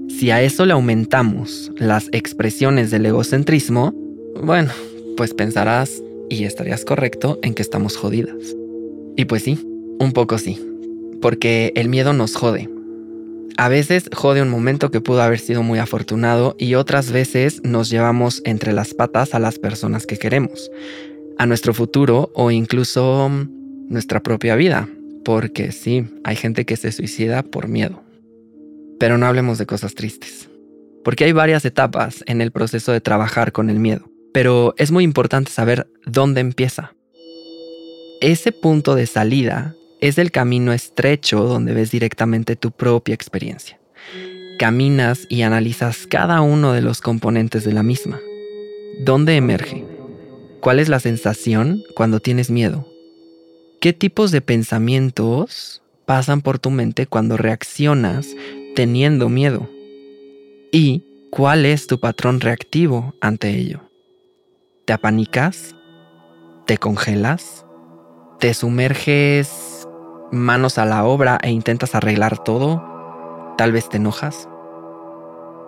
Si 0.09 0.31
a 0.31 0.41
eso 0.41 0.65
le 0.65 0.73
aumentamos 0.73 1.71
las 1.77 2.09
expresiones 2.11 2.91
del 2.91 3.05
egocentrismo, 3.05 3.93
bueno, 4.41 4.71
pues 5.17 5.33
pensarás 5.33 6.01
y 6.29 6.45
estarías 6.45 6.85
correcto 6.85 7.39
en 7.41 7.53
que 7.53 7.61
estamos 7.61 7.97
jodidas. 7.97 8.55
Y 9.15 9.25
pues 9.25 9.43
sí, 9.43 9.59
un 9.99 10.11
poco 10.11 10.37
sí, 10.37 10.59
porque 11.21 11.71
el 11.75 11.89
miedo 11.89 12.13
nos 12.13 12.35
jode, 12.35 12.69
a 13.57 13.69
veces 13.69 14.09
jode 14.13 14.41
un 14.41 14.49
momento 14.49 14.91
que 14.91 15.01
pudo 15.01 15.21
haber 15.21 15.39
sido 15.39 15.63
muy 15.63 15.79
afortunado 15.79 16.55
y 16.57 16.75
otras 16.75 17.11
veces 17.11 17.61
nos 17.63 17.89
llevamos 17.89 18.41
entre 18.45 18.73
las 18.73 18.93
patas 18.93 19.33
a 19.33 19.39
las 19.39 19.59
personas 19.59 20.05
que 20.05 20.17
queremos, 20.17 20.71
a 21.37 21.45
nuestro 21.45 21.73
futuro 21.73 22.31
o 22.35 22.51
incluso 22.51 23.29
mm, 23.29 23.89
nuestra 23.89 24.21
propia 24.21 24.55
vida, 24.55 24.87
porque 25.23 25.71
sí, 25.71 26.05
hay 26.23 26.35
gente 26.35 26.65
que 26.65 26.77
se 26.77 26.91
suicida 26.91 27.43
por 27.43 27.67
miedo. 27.67 28.03
Pero 28.99 29.17
no 29.17 29.25
hablemos 29.25 29.57
de 29.57 29.65
cosas 29.65 29.95
tristes, 29.95 30.49
porque 31.03 31.25
hay 31.25 31.31
varias 31.31 31.65
etapas 31.65 32.23
en 32.27 32.41
el 32.41 32.51
proceso 32.51 32.91
de 32.91 33.01
trabajar 33.01 33.51
con 33.51 33.69
el 33.69 33.79
miedo, 33.79 34.09
pero 34.33 34.73
es 34.77 34.91
muy 34.91 35.03
importante 35.03 35.51
saber 35.51 35.87
dónde 36.05 36.41
empieza. 36.41 36.93
Ese 38.21 38.51
punto 38.51 38.95
de 38.95 39.05
salida 39.05 39.75
es 40.03 40.17
el 40.17 40.31
camino 40.31 40.73
estrecho 40.73 41.45
donde 41.45 41.73
ves 41.73 41.89
directamente 41.89 42.57
tu 42.57 42.71
propia 42.71 43.15
experiencia. 43.15 43.79
Caminas 44.59 45.25
y 45.29 45.43
analizas 45.43 46.07
cada 46.07 46.41
uno 46.41 46.73
de 46.73 46.81
los 46.81 46.99
componentes 46.99 47.63
de 47.63 47.71
la 47.71 47.83
misma. 47.83 48.19
¿Dónde 48.99 49.37
emerge? 49.37 49.85
¿Cuál 50.59 50.79
es 50.79 50.89
la 50.89 50.99
sensación 50.99 51.83
cuando 51.95 52.19
tienes 52.19 52.51
miedo? 52.51 52.85
¿Qué 53.79 53.93
tipos 53.93 54.31
de 54.31 54.41
pensamientos 54.41 55.81
pasan 56.05 56.41
por 56.41 56.59
tu 56.59 56.69
mente 56.69 57.07
cuando 57.07 57.37
reaccionas 57.37 58.27
teniendo 58.75 59.29
miedo? 59.29 59.69
¿Y 60.73 61.05
cuál 61.29 61.65
es 61.65 61.87
tu 61.87 62.01
patrón 62.01 62.41
reactivo 62.41 63.15
ante 63.21 63.51
ello? 63.51 63.79
¿Te 64.83 64.91
apanicas? 64.91 65.75
¿Te 66.67 66.77
congelas? 66.77 67.65
¿Te 68.41 68.53
sumerges 68.53 69.72
manos 70.33 70.77
a 70.77 70.85
la 70.85 71.05
obra 71.05 71.37
e 71.41 71.51
intentas 71.51 71.95
arreglar 71.95 72.43
todo, 72.43 72.83
tal 73.57 73.71
vez 73.71 73.87
te 73.87 73.97
enojas. 73.97 74.49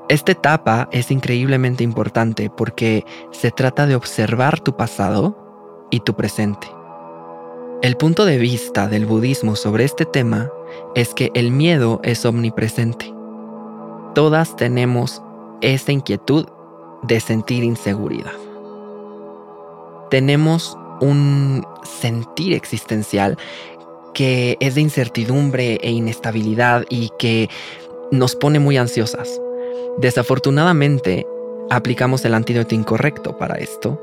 Esta 0.10 0.34
etapa 0.34 0.90
es 0.92 1.12
increíblemente 1.12 1.84
importante 1.84 2.50
porque 2.50 3.06
se 3.32 3.52
trata 3.52 3.86
de 3.86 3.96
observar 3.96 4.60
tu 4.60 4.76
pasado 4.76 5.88
y 5.92 6.02
tu 6.02 6.16
presente. 6.16 6.68
El 7.82 7.96
punto 7.98 8.26
de 8.26 8.38
vista 8.38 8.88
del 8.88 9.06
budismo 9.06 9.56
sobre 9.56 9.84
este 9.84 10.06
tema 10.06 10.50
es 10.96 11.14
que 11.14 11.32
el 11.36 11.52
miedo 11.52 12.00
es 12.04 12.26
omnipresente. 12.26 13.14
Todas 14.16 14.56
tenemos 14.56 15.22
esa 15.62 15.92
inquietud 15.92 16.48
de 17.04 17.20
sentir 17.20 17.64
inseguridad. 17.64 18.34
Tenemos 20.10 20.78
un 21.02 21.66
sentir 21.84 22.54
existencial 22.54 23.38
que 24.16 24.58
es 24.62 24.74
de 24.74 24.82
incertidumbre 24.82 25.78
e 25.82 25.92
inestabilidad 25.92 26.86
y 26.90 27.12
que 27.20 27.50
nos 28.12 28.36
pone 28.36 28.60
muy 28.60 28.78
ansiosas. 28.78 29.40
Desafortunadamente, 30.00 31.28
aplicamos 31.70 32.24
el 32.26 32.34
antídoto 32.34 32.74
incorrecto 32.74 33.38
para 33.38 33.56
esto, 33.56 34.02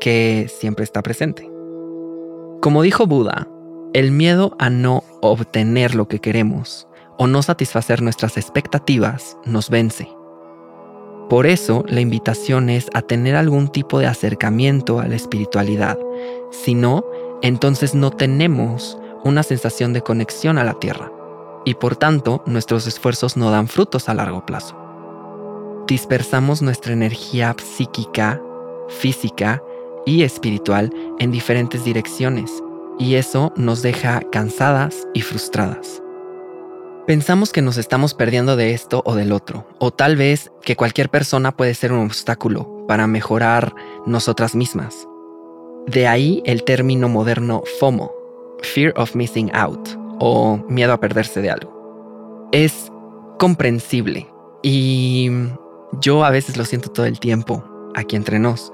que 0.00 0.48
siempre 0.54 0.84
está 0.84 1.02
presente. 1.02 1.50
Como 2.60 2.82
dijo 2.82 3.06
Buda, 3.06 3.48
el 3.94 4.10
miedo 4.10 4.54
a 4.58 4.68
no 4.70 5.02
obtener 5.22 5.94
lo 5.94 6.08
que 6.08 6.20
queremos 6.20 6.86
o 7.16 7.26
no 7.26 7.42
satisfacer 7.42 8.02
nuestras 8.02 8.36
expectativas 8.36 9.38
nos 9.46 9.70
vence. 9.70 10.08
Por 11.30 11.46
eso 11.46 11.84
la 11.88 12.00
invitación 12.00 12.68
es 12.68 12.90
a 12.92 13.00
tener 13.00 13.34
algún 13.34 13.68
tipo 13.68 13.98
de 13.98 14.06
acercamiento 14.06 15.00
a 15.00 15.08
la 15.08 15.16
espiritualidad. 15.16 15.98
Si 16.50 16.74
no, 16.74 17.02
entonces 17.40 17.94
no 17.94 18.10
tenemos 18.10 18.98
una 19.24 19.42
sensación 19.42 19.92
de 19.92 20.02
conexión 20.02 20.58
a 20.58 20.64
la 20.64 20.74
Tierra, 20.74 21.10
y 21.64 21.74
por 21.74 21.96
tanto 21.96 22.42
nuestros 22.46 22.86
esfuerzos 22.86 23.36
no 23.36 23.50
dan 23.50 23.68
frutos 23.68 24.08
a 24.08 24.14
largo 24.14 24.44
plazo. 24.46 24.76
Dispersamos 25.86 26.62
nuestra 26.62 26.92
energía 26.92 27.54
psíquica, 27.58 28.40
física 28.88 29.62
y 30.06 30.22
espiritual 30.22 30.92
en 31.18 31.30
diferentes 31.30 31.84
direcciones, 31.84 32.62
y 32.98 33.16
eso 33.16 33.52
nos 33.56 33.82
deja 33.82 34.20
cansadas 34.30 35.08
y 35.14 35.22
frustradas. 35.22 36.02
Pensamos 37.06 37.52
que 37.52 37.60
nos 37.60 37.76
estamos 37.76 38.14
perdiendo 38.14 38.56
de 38.56 38.72
esto 38.72 39.02
o 39.04 39.14
del 39.14 39.32
otro, 39.32 39.66
o 39.78 39.90
tal 39.90 40.16
vez 40.16 40.50
que 40.62 40.74
cualquier 40.74 41.10
persona 41.10 41.54
puede 41.54 41.74
ser 41.74 41.92
un 41.92 42.06
obstáculo 42.06 42.86
para 42.88 43.06
mejorar 43.06 43.74
nosotras 44.06 44.54
mismas. 44.54 45.06
De 45.86 46.06
ahí 46.06 46.42
el 46.46 46.64
término 46.64 47.10
moderno 47.10 47.62
FOMO, 47.78 48.23
Fear 48.64 48.92
of 48.96 49.14
Missing 49.14 49.50
Out, 49.54 49.90
o 50.18 50.58
miedo 50.68 50.92
a 50.92 51.00
perderse 51.00 51.40
de 51.40 51.50
algo. 51.50 52.48
Es 52.52 52.90
comprensible 53.38 54.26
y 54.62 55.30
yo 56.00 56.24
a 56.24 56.30
veces 56.30 56.56
lo 56.56 56.64
siento 56.64 56.90
todo 56.90 57.06
el 57.06 57.20
tiempo, 57.20 57.62
aquí 57.94 58.16
entre 58.16 58.38
nos, 58.38 58.72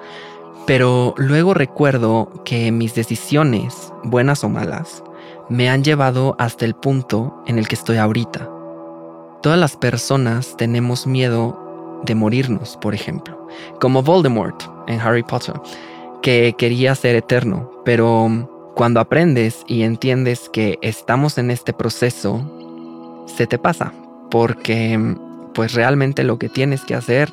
pero 0.67 1.15
luego 1.17 1.55
recuerdo 1.55 2.31
que 2.45 2.71
mis 2.71 2.95
decisiones, 2.95 3.93
buenas 4.05 4.45
o 4.45 4.49
malas, 4.49 5.03
me 5.49 5.69
han 5.69 5.83
llevado 5.83 6.37
hasta 6.39 6.65
el 6.65 6.75
punto 6.75 7.43
en 7.47 7.59
el 7.59 7.67
que 7.67 7.75
estoy 7.75 7.97
ahorita. 7.97 8.49
Todas 9.43 9.59
las 9.59 9.77
personas 9.77 10.57
tenemos 10.57 11.07
miedo 11.07 12.01
de 12.05 12.15
morirnos, 12.15 12.77
por 12.77 12.95
ejemplo, 12.95 13.49
como 13.81 14.03
Voldemort 14.03 14.63
en 14.87 15.01
Harry 15.01 15.23
Potter, 15.23 15.55
que 16.23 16.55
quería 16.57 16.95
ser 16.95 17.17
eterno, 17.17 17.71
pero 17.85 18.29
cuando 18.75 19.01
aprendes 19.01 19.65
y 19.67 19.83
entiendes 19.83 20.49
que 20.53 20.79
estamos 20.83 21.39
en 21.39 21.51
este 21.51 21.73
proceso, 21.73 23.25
se 23.27 23.47
te 23.47 23.59
pasa, 23.59 23.93
porque 24.31 25.17
pues 25.55 25.75
realmente 25.75 26.25
lo 26.25 26.39
que 26.39 26.49
tienes 26.49 26.85
que 26.85 26.95
hacer 26.95 27.33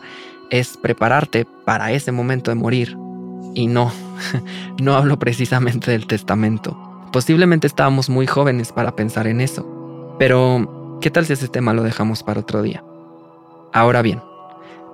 es 0.49 0.77
prepararte 0.77 1.45
para 1.65 1.91
ese 1.91 2.11
momento 2.11 2.51
de 2.51 2.55
morir. 2.55 2.97
Y 3.53 3.67
no, 3.67 3.91
no 4.81 4.95
hablo 4.95 5.17
precisamente 5.19 5.91
del 5.91 6.07
testamento. 6.07 6.77
Posiblemente 7.11 7.67
estábamos 7.67 8.09
muy 8.09 8.27
jóvenes 8.27 8.71
para 8.71 8.95
pensar 8.95 9.27
en 9.27 9.41
eso. 9.41 10.15
Pero, 10.19 10.97
¿qué 11.01 11.11
tal 11.11 11.25
si 11.25 11.33
ese 11.33 11.47
tema 11.47 11.73
lo 11.73 11.83
dejamos 11.83 12.23
para 12.23 12.41
otro 12.41 12.61
día? 12.61 12.83
Ahora 13.73 14.01
bien, 14.01 14.21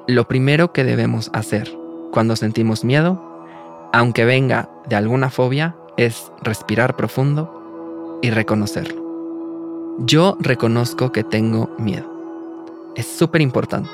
lo 0.07 0.27
primero 0.27 0.73
que 0.73 0.83
debemos 0.83 1.29
hacer 1.33 1.71
cuando 2.11 2.35
sentimos 2.35 2.83
miedo, 2.83 3.21
aunque 3.93 4.25
venga 4.25 4.69
de 4.87 4.95
alguna 4.95 5.29
fobia, 5.29 5.75
es 5.97 6.31
respirar 6.41 6.95
profundo 6.95 8.19
y 8.21 8.29
reconocerlo. 8.29 9.03
Yo 9.99 10.37
reconozco 10.39 11.11
que 11.11 11.23
tengo 11.23 11.69
miedo. 11.77 12.11
Es 12.95 13.05
súper 13.05 13.41
importante, 13.41 13.91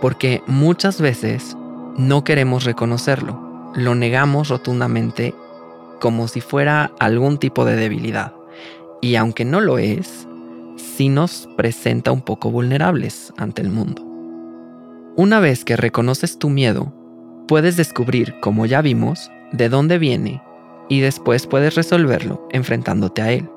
porque 0.00 0.42
muchas 0.46 1.00
veces 1.00 1.56
no 1.96 2.24
queremos 2.24 2.64
reconocerlo, 2.64 3.72
lo 3.74 3.94
negamos 3.94 4.48
rotundamente 4.48 5.34
como 6.00 6.28
si 6.28 6.40
fuera 6.40 6.92
algún 6.98 7.38
tipo 7.38 7.64
de 7.64 7.76
debilidad. 7.76 8.32
Y 9.00 9.16
aunque 9.16 9.44
no 9.44 9.60
lo 9.60 9.78
es, 9.78 10.26
sí 10.76 11.08
nos 11.08 11.48
presenta 11.56 12.12
un 12.12 12.22
poco 12.22 12.50
vulnerables 12.50 13.32
ante 13.36 13.62
el 13.62 13.70
mundo. 13.70 14.02
Una 15.16 15.40
vez 15.40 15.64
que 15.64 15.76
reconoces 15.76 16.38
tu 16.38 16.48
miedo, 16.48 16.92
puedes 17.46 17.76
descubrir, 17.76 18.34
como 18.40 18.66
ya 18.66 18.80
vimos, 18.80 19.30
de 19.52 19.68
dónde 19.68 19.98
viene 19.98 20.42
y 20.90 21.00
después 21.00 21.46
puedes 21.46 21.76
resolverlo 21.76 22.46
enfrentándote 22.50 23.22
a 23.22 23.32
él. 23.32 23.48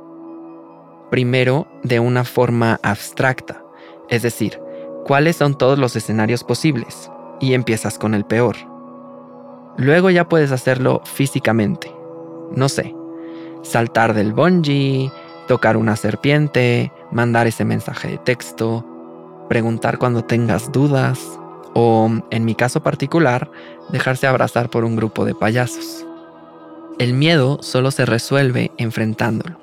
Primero, 1.09 1.67
de 1.83 1.99
una 1.99 2.23
forma 2.23 2.79
abstracta, 2.83 3.61
es 4.07 4.21
decir, 4.21 4.61
cuáles 5.03 5.35
son 5.35 5.57
todos 5.57 5.77
los 5.77 5.95
escenarios 5.95 6.43
posibles 6.43 7.11
y 7.41 7.55
empiezas 7.55 7.97
con 7.97 8.13
el 8.13 8.23
peor. 8.23 8.55
Luego 9.77 10.11
ya 10.11 10.29
puedes 10.29 10.51
hacerlo 10.51 11.01
físicamente, 11.05 11.91
no 12.55 12.69
sé, 12.69 12.95
saltar 13.63 14.13
del 14.13 14.31
bungee, 14.31 15.11
tocar 15.47 15.75
una 15.75 15.95
serpiente, 15.95 16.91
mandar 17.11 17.47
ese 17.47 17.65
mensaje 17.65 18.09
de 18.09 18.17
texto, 18.19 18.85
preguntar 19.49 19.97
cuando 19.97 20.23
tengas 20.23 20.71
dudas 20.71 21.39
o, 21.73 22.11
en 22.29 22.45
mi 22.45 22.53
caso 22.53 22.83
particular, 22.83 23.49
dejarse 23.89 24.27
abrazar 24.27 24.69
por 24.69 24.85
un 24.85 24.95
grupo 24.95 25.25
de 25.25 25.33
payasos. 25.33 26.05
El 26.99 27.13
miedo 27.13 27.57
solo 27.63 27.89
se 27.89 28.05
resuelve 28.05 28.71
enfrentándolo, 28.77 29.59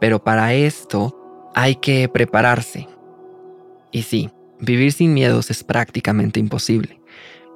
pero 0.00 0.24
para 0.24 0.54
esto 0.54 1.14
hay 1.54 1.76
que 1.76 2.08
prepararse. 2.08 2.88
Y 3.92 4.02
sí, 4.02 4.30
vivir 4.60 4.92
sin 4.92 5.12
miedos 5.12 5.50
es 5.50 5.62
prácticamente 5.62 6.40
imposible. 6.40 7.00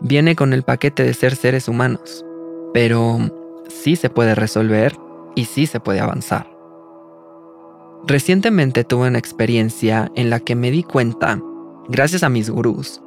Viene 0.01 0.37
con 0.37 0.53
el 0.53 0.63
paquete 0.63 1.05
de 1.05 1.15
ser 1.15 1.35
seres 1.37 1.69
humanos, 1.69 2.25
pero 2.75 3.19
sí 3.69 3.97
se 3.97 4.11
puede 4.11 4.35
resolver 4.35 4.95
y 5.35 5.47
sí 5.47 5.67
se 5.67 5.81
puede 5.81 6.01
avanzar. 6.01 6.49
Recientemente 8.07 8.85
tuve 8.85 9.09
una 9.09 9.19
experiencia 9.19 10.13
en 10.15 10.31
la 10.31 10.41
que 10.41 10.55
me 10.55 10.71
di 10.71 10.83
cuenta, 10.83 11.41
gracias 11.89 12.23
a 12.23 12.29
mis 12.29 12.51
gurús, 12.51 13.01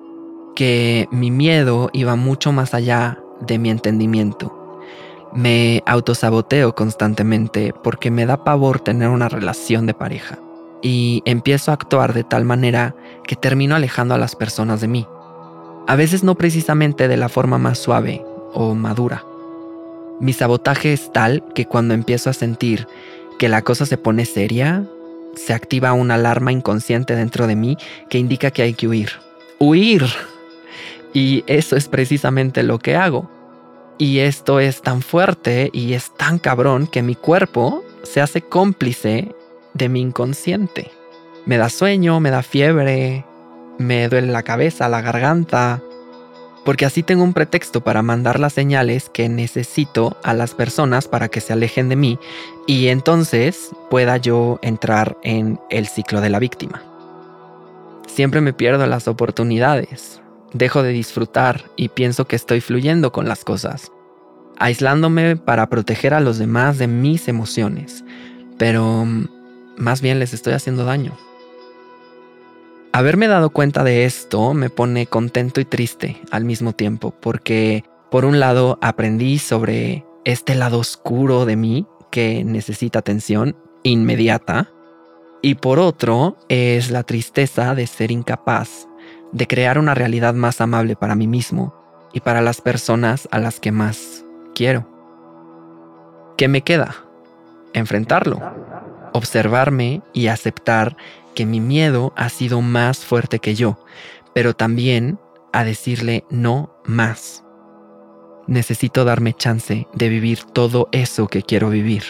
que 0.56 1.08
mi 1.12 1.32
miedo 1.32 1.90
iba 1.94 2.16
mucho 2.16 2.52
más 2.52 2.74
allá 2.74 3.22
de 3.40 3.58
mi 3.60 3.70
entendimiento. 3.70 4.61
Me 5.34 5.82
autosaboteo 5.86 6.76
constantemente 6.76 7.74
porque 7.84 8.12
me 8.12 8.26
da 8.26 8.44
pavor 8.44 8.80
tener 8.80 9.10
una 9.10 9.30
relación 9.30 9.86
de 9.86 9.94
pareja 9.94 10.40
y 10.82 11.22
empiezo 11.26 11.72
a 11.72 11.76
actuar 11.76 12.14
de 12.14 12.24
tal 12.24 12.44
manera 12.44 12.96
que 13.24 13.36
termino 13.36 13.76
alejando 13.76 14.14
a 14.14 14.18
las 14.18 14.36
personas 14.36 14.82
de 14.82 14.88
mí. 14.88 15.08
A 15.88 15.96
veces 15.96 16.24
no 16.24 16.36
precisamente 16.36 17.08
de 17.08 17.18
la 17.18 17.30
forma 17.30 17.58
más 17.58 17.80
suave 17.80 18.24
o 18.54 18.76
madura, 18.76 19.24
mi 20.22 20.34
sabotaje 20.34 20.94
es 20.94 21.12
tal 21.12 21.44
que 21.56 21.66
cuando 21.66 21.96
empiezo 21.96 22.30
a 22.30 22.34
sentir 22.34 22.88
que 23.40 23.50
la 23.50 23.64
cosa 23.64 23.88
se 23.88 23.98
pone 23.98 24.26
seria, 24.26 24.86
se 25.34 25.52
activa 25.52 25.94
una 25.94 26.14
alarma 26.14 26.52
inconsciente 26.52 27.16
dentro 27.16 27.48
de 27.48 27.56
mí 27.56 27.76
que 28.08 28.20
indica 28.20 28.52
que 28.52 28.62
hay 28.62 28.76
que 28.76 28.88
huir. 28.88 29.10
¡Huir! 29.58 30.06
Y 31.12 31.44
eso 31.48 31.76
es 31.76 31.88
precisamente 31.88 32.62
lo 32.62 32.78
que 32.78 32.96
hago. 32.96 33.32
Y 34.02 34.22
esto 34.22 34.60
es 34.60 34.82
tan 34.82 35.04
fuerte 35.04 35.70
y 35.74 35.94
es 35.94 36.10
tan 36.18 36.40
cabrón 36.40 36.88
que 36.88 37.04
mi 37.04 37.14
cuerpo 37.14 37.84
se 38.02 38.20
hace 38.20 38.42
cómplice 38.42 39.36
de 39.76 39.90
mi 39.90 40.02
inconsciente. 40.02 40.90
Me 41.46 41.58
da 41.58 41.70
sueño, 41.70 42.20
me 42.20 42.32
da 42.32 42.42
fiebre, 42.42 43.24
me 43.78 44.10
duele 44.10 44.32
la 44.32 44.42
cabeza, 44.42 44.90
la 44.90 45.02
garganta, 45.02 45.84
porque 46.66 46.88
así 46.88 47.04
tengo 47.04 47.24
un 47.24 47.34
pretexto 47.34 47.82
para 47.82 48.02
mandar 48.02 48.40
las 48.40 48.54
señales 48.54 49.08
que 49.08 49.30
necesito 49.30 50.18
a 50.24 50.34
las 50.34 50.56
personas 50.56 51.08
para 51.08 51.28
que 51.28 51.40
se 51.40 51.54
alejen 51.54 51.88
de 51.88 51.96
mí 51.96 52.18
y 52.66 52.88
entonces 52.88 53.70
pueda 53.92 54.18
yo 54.18 54.58
entrar 54.64 55.16
en 55.22 55.60
el 55.70 55.86
ciclo 55.86 56.22
de 56.22 56.32
la 56.32 56.40
víctima. 56.40 56.82
Siempre 58.08 58.42
me 58.42 58.54
pierdo 58.54 58.88
las 58.88 59.08
oportunidades, 59.08 60.22
dejo 60.54 60.84
de 60.84 60.90
disfrutar 60.90 61.66
y 61.76 61.90
pienso 61.90 62.26
que 62.26 62.36
estoy 62.36 62.62
fluyendo 62.62 63.12
con 63.12 63.28
las 63.28 63.44
cosas, 63.44 63.92
aislándome 64.58 65.38
para 65.38 65.70
proteger 65.70 66.14
a 66.14 66.20
los 66.20 66.38
demás 66.38 66.78
de 66.78 66.88
mis 66.88 67.28
emociones, 67.28 68.04
pero 68.58 69.06
mm, 69.06 69.28
más 69.78 70.02
bien 70.02 70.20
les 70.20 70.34
estoy 70.34 70.54
haciendo 70.54 70.86
daño. 70.86 71.18
Haberme 72.94 73.28
dado 73.28 73.52
cuenta 73.52 73.84
de 73.84 74.06
esto 74.06 74.54
me 74.54 74.70
pone 74.70 75.06
contento 75.06 75.62
y 75.62 75.66
triste 75.66 76.22
al 76.30 76.44
mismo 76.44 76.74
tiempo, 76.74 77.14
porque 77.22 77.86
por 78.10 78.26
un 78.26 78.40
lado 78.40 78.78
aprendí 78.82 79.40
sobre 79.40 80.06
este 80.26 80.56
lado 80.56 80.80
oscuro 80.80 81.46
de 81.46 81.56
mí 81.56 81.88
que 82.12 82.44
necesita 82.44 83.00
atención 83.00 83.56
inmediata, 83.84 84.70
y 85.42 85.56
por 85.56 85.80
otro 85.80 86.38
es 86.50 86.92
la 86.92 87.04
tristeza 87.04 87.74
de 87.74 87.88
ser 87.88 88.12
incapaz 88.12 88.88
de 89.32 89.48
crear 89.48 89.78
una 89.78 89.96
realidad 89.96 90.34
más 90.34 90.62
amable 90.62 90.96
para 90.96 91.16
mí 91.16 91.28
mismo 91.28 91.74
y 92.14 92.20
para 92.20 92.42
las 92.42 92.62
personas 92.62 93.28
a 93.32 93.40
las 93.40 93.60
que 93.60 93.72
más 93.72 94.26
quiero. 94.54 94.88
¿Qué 96.38 96.48
me 96.48 96.62
queda? 96.62 96.96
Enfrentarlo, 97.74 98.42
observarme 99.14 100.02
y 100.14 100.28
aceptar 100.28 100.98
que 101.36 101.46
mi 101.46 101.60
miedo 101.60 102.14
ha 102.16 102.30
sido 102.30 102.62
más 102.62 103.00
fuerte 103.00 103.40
que 103.40 103.56
yo, 103.56 103.84
pero 104.34 104.56
también 104.56 105.20
a 105.54 105.64
decirle 105.64 106.26
no 106.30 106.76
más. 106.86 107.44
Necesito 108.48 109.06
darme 109.06 109.34
chance 109.34 109.88
de 109.94 110.10
vivir 110.10 110.44
todo 110.44 110.90
eso 110.92 111.28
que 111.28 111.44
quiero 111.44 111.70
vivir. 111.70 112.04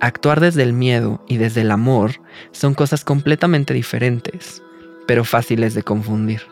Actuar 0.00 0.40
desde 0.40 0.62
el 0.62 0.72
miedo 0.72 1.22
y 1.28 1.36
desde 1.36 1.60
el 1.60 1.70
amor 1.70 2.12
son 2.52 2.74
cosas 2.74 3.04
completamente 3.04 3.74
diferentes, 3.74 4.62
pero 5.10 5.24
fáciles 5.24 5.74
de 5.74 5.82
confundir. 5.82 6.42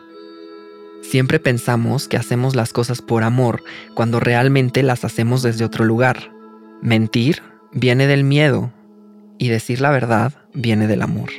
Siempre 1.01 1.39
pensamos 1.39 2.09
que 2.09 2.17
hacemos 2.17 2.57
las 2.57 2.73
cosas 2.73 3.01
por 3.01 3.23
amor 3.23 3.63
cuando 3.93 4.19
realmente 4.19 4.83
las 4.83 5.05
hacemos 5.05 5.41
desde 5.41 5.63
otro 5.63 5.85
lugar. 5.85 6.33
Mentir 6.81 7.41
viene 7.71 8.05
del 8.05 8.25
miedo 8.25 8.73
y 9.37 9.47
decir 9.47 9.79
la 9.79 9.91
verdad 9.91 10.33
viene 10.53 10.87
del 10.87 11.03
amor. 11.03 11.29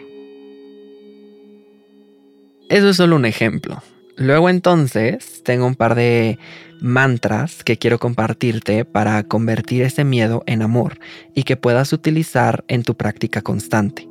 Eso 2.71 2.89
es 2.89 2.97
solo 2.97 3.17
un 3.17 3.27
ejemplo. 3.27 3.83
Luego 4.17 4.49
entonces 4.49 5.43
tengo 5.45 5.67
un 5.67 5.75
par 5.75 5.97
de 5.97 6.39
mantras 6.81 7.65
que 7.65 7.77
quiero 7.77 7.99
compartirte 7.99 8.87
para 8.87 9.25
convertir 9.25 9.83
ese 9.83 10.05
miedo 10.05 10.43
en 10.47 10.63
amor 10.63 10.99
y 11.35 11.43
que 11.43 11.59
puedas 11.59 11.93
utilizar 11.93 12.65
en 12.67 12.83
tu 12.83 12.97
práctica 12.97 13.43
constante. 13.43 14.09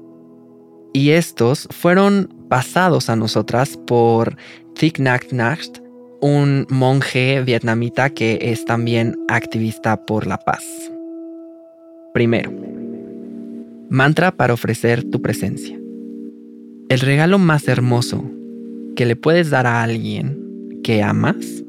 Y 0.94 1.10
estos 1.10 1.68
fueron 1.72 2.39
pasados 2.50 3.10
a 3.10 3.16
nosotras 3.16 3.78
por 3.88 4.36
Thich 4.74 5.00
Nhat 5.00 5.32
Hanh, 5.32 5.82
un 6.22 6.68
monje 6.70 7.42
vietnamita 7.44 8.10
que 8.10 8.40
es 8.42 8.66
también 8.66 9.16
activista 9.30 10.06
por 10.06 10.28
la 10.28 10.38
paz. 10.38 10.64
Primero, 12.14 12.52
mantra 13.90 14.32
para 14.32 14.54
ofrecer 14.54 15.04
tu 15.04 15.22
presencia. 15.22 15.80
El 16.90 17.00
regalo 17.00 17.38
más 17.38 17.68
hermoso 17.68 18.24
que 18.96 19.06
le 19.06 19.16
puedes 19.16 19.50
dar 19.50 19.68
a 19.68 19.84
alguien 19.84 20.82
que 20.84 21.04
amas 21.04 21.64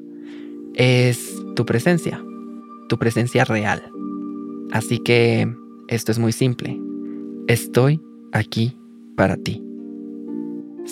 es 0.75 1.35
tu 1.55 1.65
presencia, 1.67 2.21
tu 2.89 2.99
presencia 2.99 3.45
real. 3.45 3.83
Así 4.73 4.99
que 4.99 5.47
esto 5.89 6.11
es 6.11 6.19
muy 6.19 6.33
simple. 6.33 6.81
Estoy 7.49 8.01
aquí 8.33 8.77
para 9.17 9.37
ti. 9.37 9.70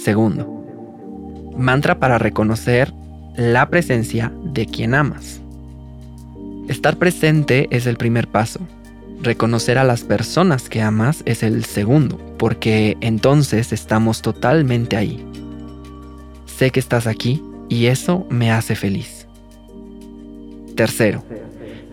Segundo, 0.03 1.53
mantra 1.57 1.99
para 1.99 2.19
reconocer 2.19 2.93
la 3.37 3.69
presencia 3.69 4.33
de 4.45 4.67
quien 4.67 4.95
amas. 4.95 5.41
Estar 6.69 6.97
presente 6.97 7.67
es 7.71 7.87
el 7.87 7.97
primer 7.97 8.29
paso. 8.29 8.61
Reconocer 9.23 9.77
a 9.77 9.85
las 9.85 10.03
personas 10.03 10.69
que 10.69 10.83
amas 10.83 11.23
es 11.25 11.43
el 11.43 11.65
segundo, 11.65 12.17
porque 12.39 12.97
entonces 13.01 13.73
estamos 13.73 14.23
totalmente 14.23 14.97
ahí. 14.97 15.25
Sé 16.47 16.71
que 16.71 16.81
estás 16.81 17.07
aquí 17.07 17.43
y 17.69 17.87
eso 17.87 18.27
me 18.31 18.53
hace 18.53 18.77
feliz. 18.77 19.27
Tercero, 20.77 21.25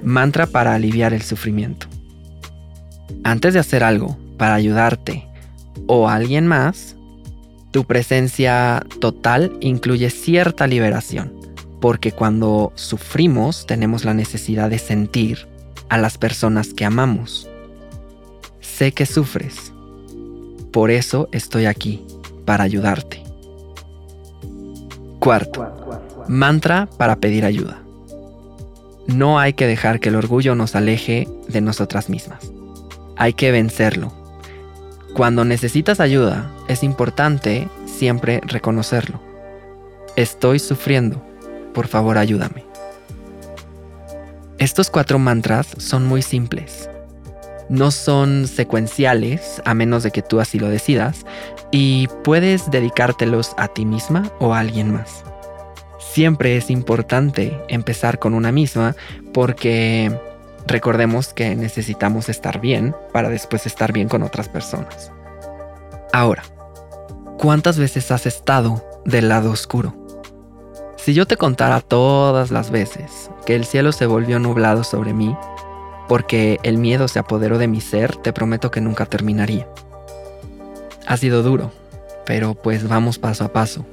mantra 0.04 0.46
para 0.46 0.76
aliviar 0.76 1.14
el 1.14 1.24
sufrimiento. 1.24 1.88
Antes 3.24 3.56
de 3.56 3.60
hacer 3.60 3.84
algo 3.84 4.18
para 4.38 4.54
ayudarte 4.54 5.28
o 5.88 6.08
a 6.08 6.14
alguien 6.14 6.46
más, 6.46 6.95
tu 7.76 7.84
presencia 7.84 8.86
total 9.02 9.58
incluye 9.60 10.10
cierta 10.10 10.66
liberación, 10.66 11.34
porque 11.82 12.14
cuando 12.14 12.72
sufrimos 12.76 13.66
tenemos 13.66 14.06
la 14.06 14.14
necesidad 14.14 14.70
de 14.70 14.80
sentir 14.80 15.46
a 15.90 15.98
las 15.98 16.18
personas 16.18 16.70
que 16.74 16.86
amamos. 16.86 17.50
Sé 18.62 18.94
que 18.94 19.06
sufres, 19.06 19.74
por 20.72 20.90
eso 20.90 21.28
estoy 21.34 21.66
aquí, 21.66 22.02
para 22.46 22.64
ayudarte. 22.64 23.22
Cuarto, 25.20 25.68
mantra 26.30 26.88
para 26.98 27.18
pedir 27.18 27.44
ayuda. 27.44 27.82
No 29.06 29.38
hay 29.38 29.52
que 29.52 29.68
dejar 29.68 30.00
que 30.00 30.08
el 30.08 30.16
orgullo 30.16 30.56
nos 30.56 30.78
aleje 30.78 31.28
de 31.50 31.60
nosotras 31.60 32.10
mismas. 32.10 32.40
Hay 33.18 33.34
que 33.34 33.52
vencerlo 33.52 34.14
cuando 35.16 35.46
necesitas 35.46 36.02
ayuda, 36.02 36.52
es 36.68 36.84
importante 36.84 37.70
siempre 37.86 38.42
reconocerlo. 38.44 39.22
Estoy 40.18 40.60
sufriendo, 40.60 41.26
por 41.74 41.88
favor 41.88 42.18
ayúdame. 42.18 42.66
Estos 44.58 44.90
cuatro 44.90 45.18
mantras 45.18 45.68
son 45.78 46.06
muy 46.06 46.22
simples. 46.22 46.90
No 47.70 47.92
son 47.92 48.46
secuenciales, 48.46 49.62
a 49.64 49.74
menos 49.74 50.04
de 50.04 50.12
que 50.12 50.22
tú 50.22 50.42
así 50.42 50.60
lo 50.60 50.68
decidas, 50.68 51.26
y 51.72 52.10
puedes 52.26 52.70
dedicártelos 52.70 53.54
a 53.58 53.70
ti 53.70 53.86
misma 53.86 54.30
o 54.40 54.54
a 54.54 54.60
alguien 54.60 54.92
más. 54.92 55.24
Siempre 55.98 56.58
es 56.58 56.70
importante 56.70 57.58
empezar 57.70 58.20
con 58.20 58.34
una 58.34 58.52
misma 58.52 58.98
porque 59.34 60.20
Recordemos 60.68 61.34
que 61.34 61.56
necesitamos 61.56 62.28
estar 62.28 62.60
bien 62.60 62.96
para 63.14 63.30
después 63.30 63.66
estar 63.66 63.94
bien 63.94 64.10
con 64.10 64.24
otras 64.24 64.50
personas. 64.50 65.12
Ahora, 66.12 66.44
¿cuántas 67.38 67.78
veces 67.78 68.12
has 68.12 68.26
estado 68.26 68.84
del 69.06 69.30
lado 69.30 69.52
oscuro? 69.52 69.96
Si 70.98 71.14
yo 71.14 71.28
te 71.28 71.38
contara 71.38 71.82
todas 71.82 72.50
las 72.50 72.72
veces 72.72 73.30
que 73.46 73.56
el 73.56 73.66
cielo 73.66 73.92
se 73.92 74.08
volvió 74.08 74.40
nublado 74.40 74.84
sobre 74.84 75.14
mí, 75.14 75.38
porque 76.08 76.60
el 76.64 76.78
miedo 76.80 77.08
se 77.08 77.20
apoderó 77.20 77.60
de 77.60 77.68
mi 77.68 77.80
ser, 77.80 78.16
te 78.16 78.34
prometo 78.34 78.72
que 78.72 78.82
nunca 78.82 79.06
terminaría. 79.06 79.68
Ha 81.06 81.18
sido 81.18 81.44
duro, 81.44 81.72
pero 82.26 82.56
pues 82.56 82.88
vamos 82.88 83.20
paso 83.20 83.44
a 83.44 83.54
paso. 83.54 83.86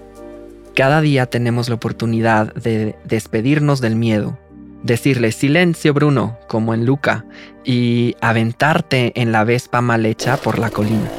Cada 0.75 1.03
día 1.03 1.27
tenemos 1.27 1.69
la 1.69 1.75
oportunidad 1.75 2.55
de 2.55 2.97
despedirnos 3.05 3.83
del 3.83 3.95
miedo 3.95 4.39
decirle 4.83 5.33
silencio 5.33 5.95
Bruno, 5.95 6.39
como 6.49 6.75
en 6.75 6.85
Luca, 6.85 7.25
y 7.65 8.17
aventarte 8.21 9.13
en 9.21 9.33
la 9.33 9.45
vespa 9.45 9.81
mal 9.81 10.07
hecha 10.07 10.37
por 10.37 10.59
la 10.59 10.71
colina. 10.71 11.11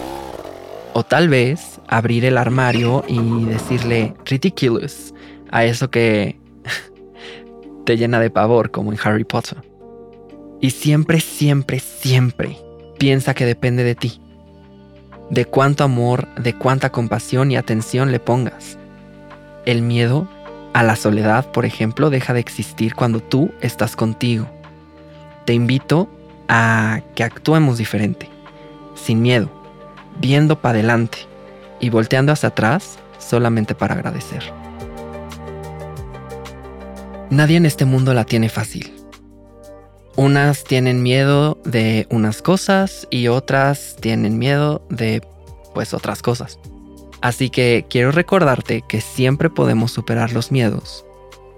O 0.93 1.03
tal 1.03 1.29
vez 1.29 1.79
abrir 1.87 2.25
el 2.25 2.37
armario 2.37 3.03
y 3.07 3.45
decirle 3.45 4.13
ridiculous 4.25 5.13
a 5.51 5.65
eso 5.65 5.89
que 5.89 6.39
te 7.85 7.97
llena 7.97 8.19
de 8.19 8.29
pavor, 8.29 8.71
como 8.71 8.91
en 8.91 8.99
Harry 9.03 9.23
Potter. 9.23 9.57
Y 10.61 10.69
siempre, 10.69 11.19
siempre, 11.19 11.79
siempre 11.79 12.57
piensa 12.97 13.33
que 13.33 13.45
depende 13.45 13.83
de 13.83 13.95
ti. 13.95 14.21
De 15.29 15.45
cuánto 15.45 15.83
amor, 15.83 16.27
de 16.35 16.53
cuánta 16.53 16.91
compasión 16.91 17.51
y 17.51 17.57
atención 17.57 18.11
le 18.11 18.19
pongas. 18.19 18.77
El 19.65 19.81
miedo 19.81 20.27
a 20.73 20.83
la 20.83 20.95
soledad, 20.95 21.51
por 21.51 21.65
ejemplo, 21.65 22.09
deja 22.09 22.33
de 22.33 22.39
existir 22.39 22.95
cuando 22.95 23.19
tú 23.19 23.51
estás 23.61 23.95
contigo. 23.95 24.47
Te 25.45 25.53
invito 25.53 26.09
a 26.47 27.01
que 27.15 27.23
actuemos 27.23 27.77
diferente, 27.77 28.29
sin 28.95 29.21
miedo, 29.21 29.49
viendo 30.19 30.59
para 30.59 30.79
adelante 30.79 31.19
y 31.79 31.89
volteando 31.89 32.31
hacia 32.31 32.49
atrás 32.49 32.97
solamente 33.19 33.75
para 33.75 33.95
agradecer. 33.95 34.43
Nadie 37.29 37.57
en 37.57 37.65
este 37.65 37.85
mundo 37.85 38.13
la 38.13 38.25
tiene 38.25 38.49
fácil. 38.49 38.93
Unas 40.15 40.63
tienen 40.63 41.01
miedo 41.01 41.57
de 41.65 42.05
unas 42.11 42.41
cosas 42.41 43.07
y 43.09 43.27
otras 43.27 43.95
tienen 43.99 44.37
miedo 44.37 44.85
de 44.89 45.23
pues 45.73 45.93
otras 45.95 46.21
cosas. 46.21 46.59
Así 47.23 47.49
que 47.49 47.85
quiero 47.89 48.11
recordarte 48.11 48.83
que 48.85 48.99
siempre 48.99 49.49
podemos 49.49 49.93
superar 49.93 50.33
los 50.33 50.51
miedos. 50.51 51.05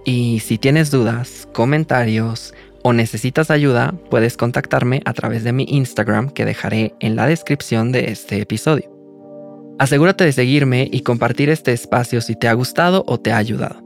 Y 0.05 0.39
si 0.41 0.59
tienes 0.59 0.91
dudas, 0.91 1.47
comentarios 1.53 2.53
o 2.83 2.93
necesitas 2.93 3.49
ayuda, 3.49 3.95
puedes 4.11 4.37
contactarme 4.37 5.01
a 5.05 5.13
través 5.13 5.43
de 5.43 5.53
mi 5.53 5.65
Instagram 5.67 6.29
que 6.29 6.45
dejaré 6.45 6.93
en 6.99 7.15
la 7.15 7.25
descripción 7.25 7.91
de 7.91 8.11
este 8.11 8.39
episodio. 8.39 8.91
Asegúrate 9.79 10.23
de 10.23 10.33
seguirme 10.33 10.87
y 10.91 11.01
compartir 11.01 11.49
este 11.49 11.73
espacio 11.73 12.21
si 12.21 12.35
te 12.35 12.47
ha 12.47 12.53
gustado 12.53 13.03
o 13.07 13.19
te 13.19 13.31
ha 13.31 13.37
ayudado. 13.37 13.83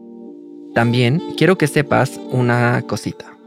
También 0.76 1.22
quiero 1.38 1.58
que 1.58 1.68
sepas 1.68 2.20
una 2.30 2.82
cosita. 2.88 3.38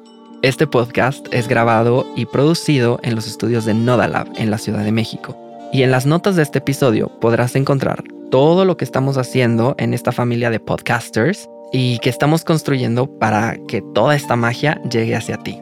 Este 0.41 0.67
podcast 0.67 1.27
es 1.33 1.49
grabado 1.49 2.07
y 2.17 2.25
producido 2.25 2.99
en 3.03 3.15
los 3.15 3.27
estudios 3.27 3.67
de 3.67 3.75
Nodalab 3.75 4.29
en 4.37 4.51
la 4.51 4.57
Ciudad 4.57 4.85
de 4.85 4.93
México. 4.93 5.37
Y 5.71 5.83
en 5.83 5.91
las 5.91 6.07
notas 6.07 6.35
de 6.37 6.43
este 6.43 6.61
episodio 6.61 7.09
podrás 7.21 7.57
encontrar 7.57 8.03
todo 8.33 8.65
lo 8.65 8.79
que 8.79 8.85
estamos 8.87 9.19
haciendo 9.19 9.75
en 9.77 9.93
esta 9.93 10.11
familia 10.11 10.49
de 10.49 10.59
podcasters 10.59 11.51
y 11.71 11.99
que 11.99 12.09
estamos 12.09 12.45
construyendo 12.45 13.07
para 13.07 13.59
que 13.69 13.83
toda 13.95 14.17
esta 14.17 14.37
magia 14.37 14.81
llegue 14.91 15.15
hacia 15.15 15.37
ti. 15.37 15.61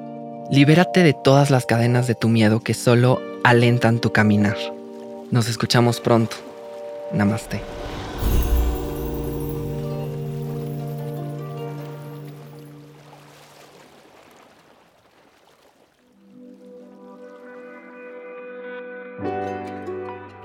Libérate 0.52 1.02
de 1.02 1.12
todas 1.12 1.50
las 1.50 1.66
cadenas 1.66 2.06
de 2.06 2.14
tu 2.14 2.28
miedo 2.28 2.60
que 2.60 2.74
solo 2.74 3.20
alentan 3.42 3.98
tu 3.98 4.12
caminar. 4.12 4.56
Nos 5.32 5.48
escuchamos 5.48 5.98
pronto. 6.00 6.36
Namaste. 7.12 7.60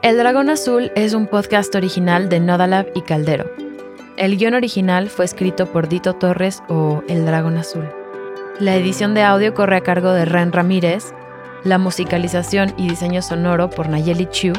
El 0.06 0.18
Dragón 0.18 0.52
Azul 0.52 0.92
es 0.94 1.16
un 1.16 1.26
podcast 1.26 1.74
original 1.74 2.30
de 2.30 2.40
Nodalab 2.40 2.92
y 2.94 3.02
Caldero. 3.02 3.50
El 4.18 4.38
guion 4.38 4.54
original 4.54 5.10
fue 5.10 5.26
escrito 5.26 5.66
por 5.66 5.90
Dito 5.90 6.14
Torres 6.14 6.62
o 6.70 7.02
El 7.08 7.26
Dragón 7.26 7.58
Azul. 7.58 7.90
La 8.60 8.76
edición 8.76 9.16
de 9.16 9.24
audio 9.24 9.56
corre 9.56 9.78
a 9.78 9.82
cargo 9.82 10.12
de 10.12 10.26
Ren 10.26 10.52
Ramírez, 10.52 11.12
la 11.64 11.80
musicalización 11.80 12.72
y 12.78 12.88
diseño 12.88 13.24
sonoro 13.24 13.72
por 13.72 13.90
Nayeli 13.90 14.28
Chu, 14.28 14.54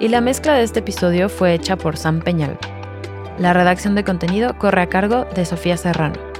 y 0.00 0.08
la 0.08 0.20
mezcla 0.20 0.54
de 0.54 0.64
este 0.64 0.80
episodio 0.80 1.28
fue 1.28 1.54
hecha 1.54 1.76
por 1.76 1.96
Sam 1.96 2.18
Peñal. 2.18 2.58
La 3.38 3.52
redacción 3.52 3.94
de 3.94 4.02
contenido 4.02 4.58
corre 4.58 4.82
a 4.82 4.88
cargo 4.88 5.26
de 5.36 5.44
Sofía 5.44 5.76
Serrano. 5.76 6.31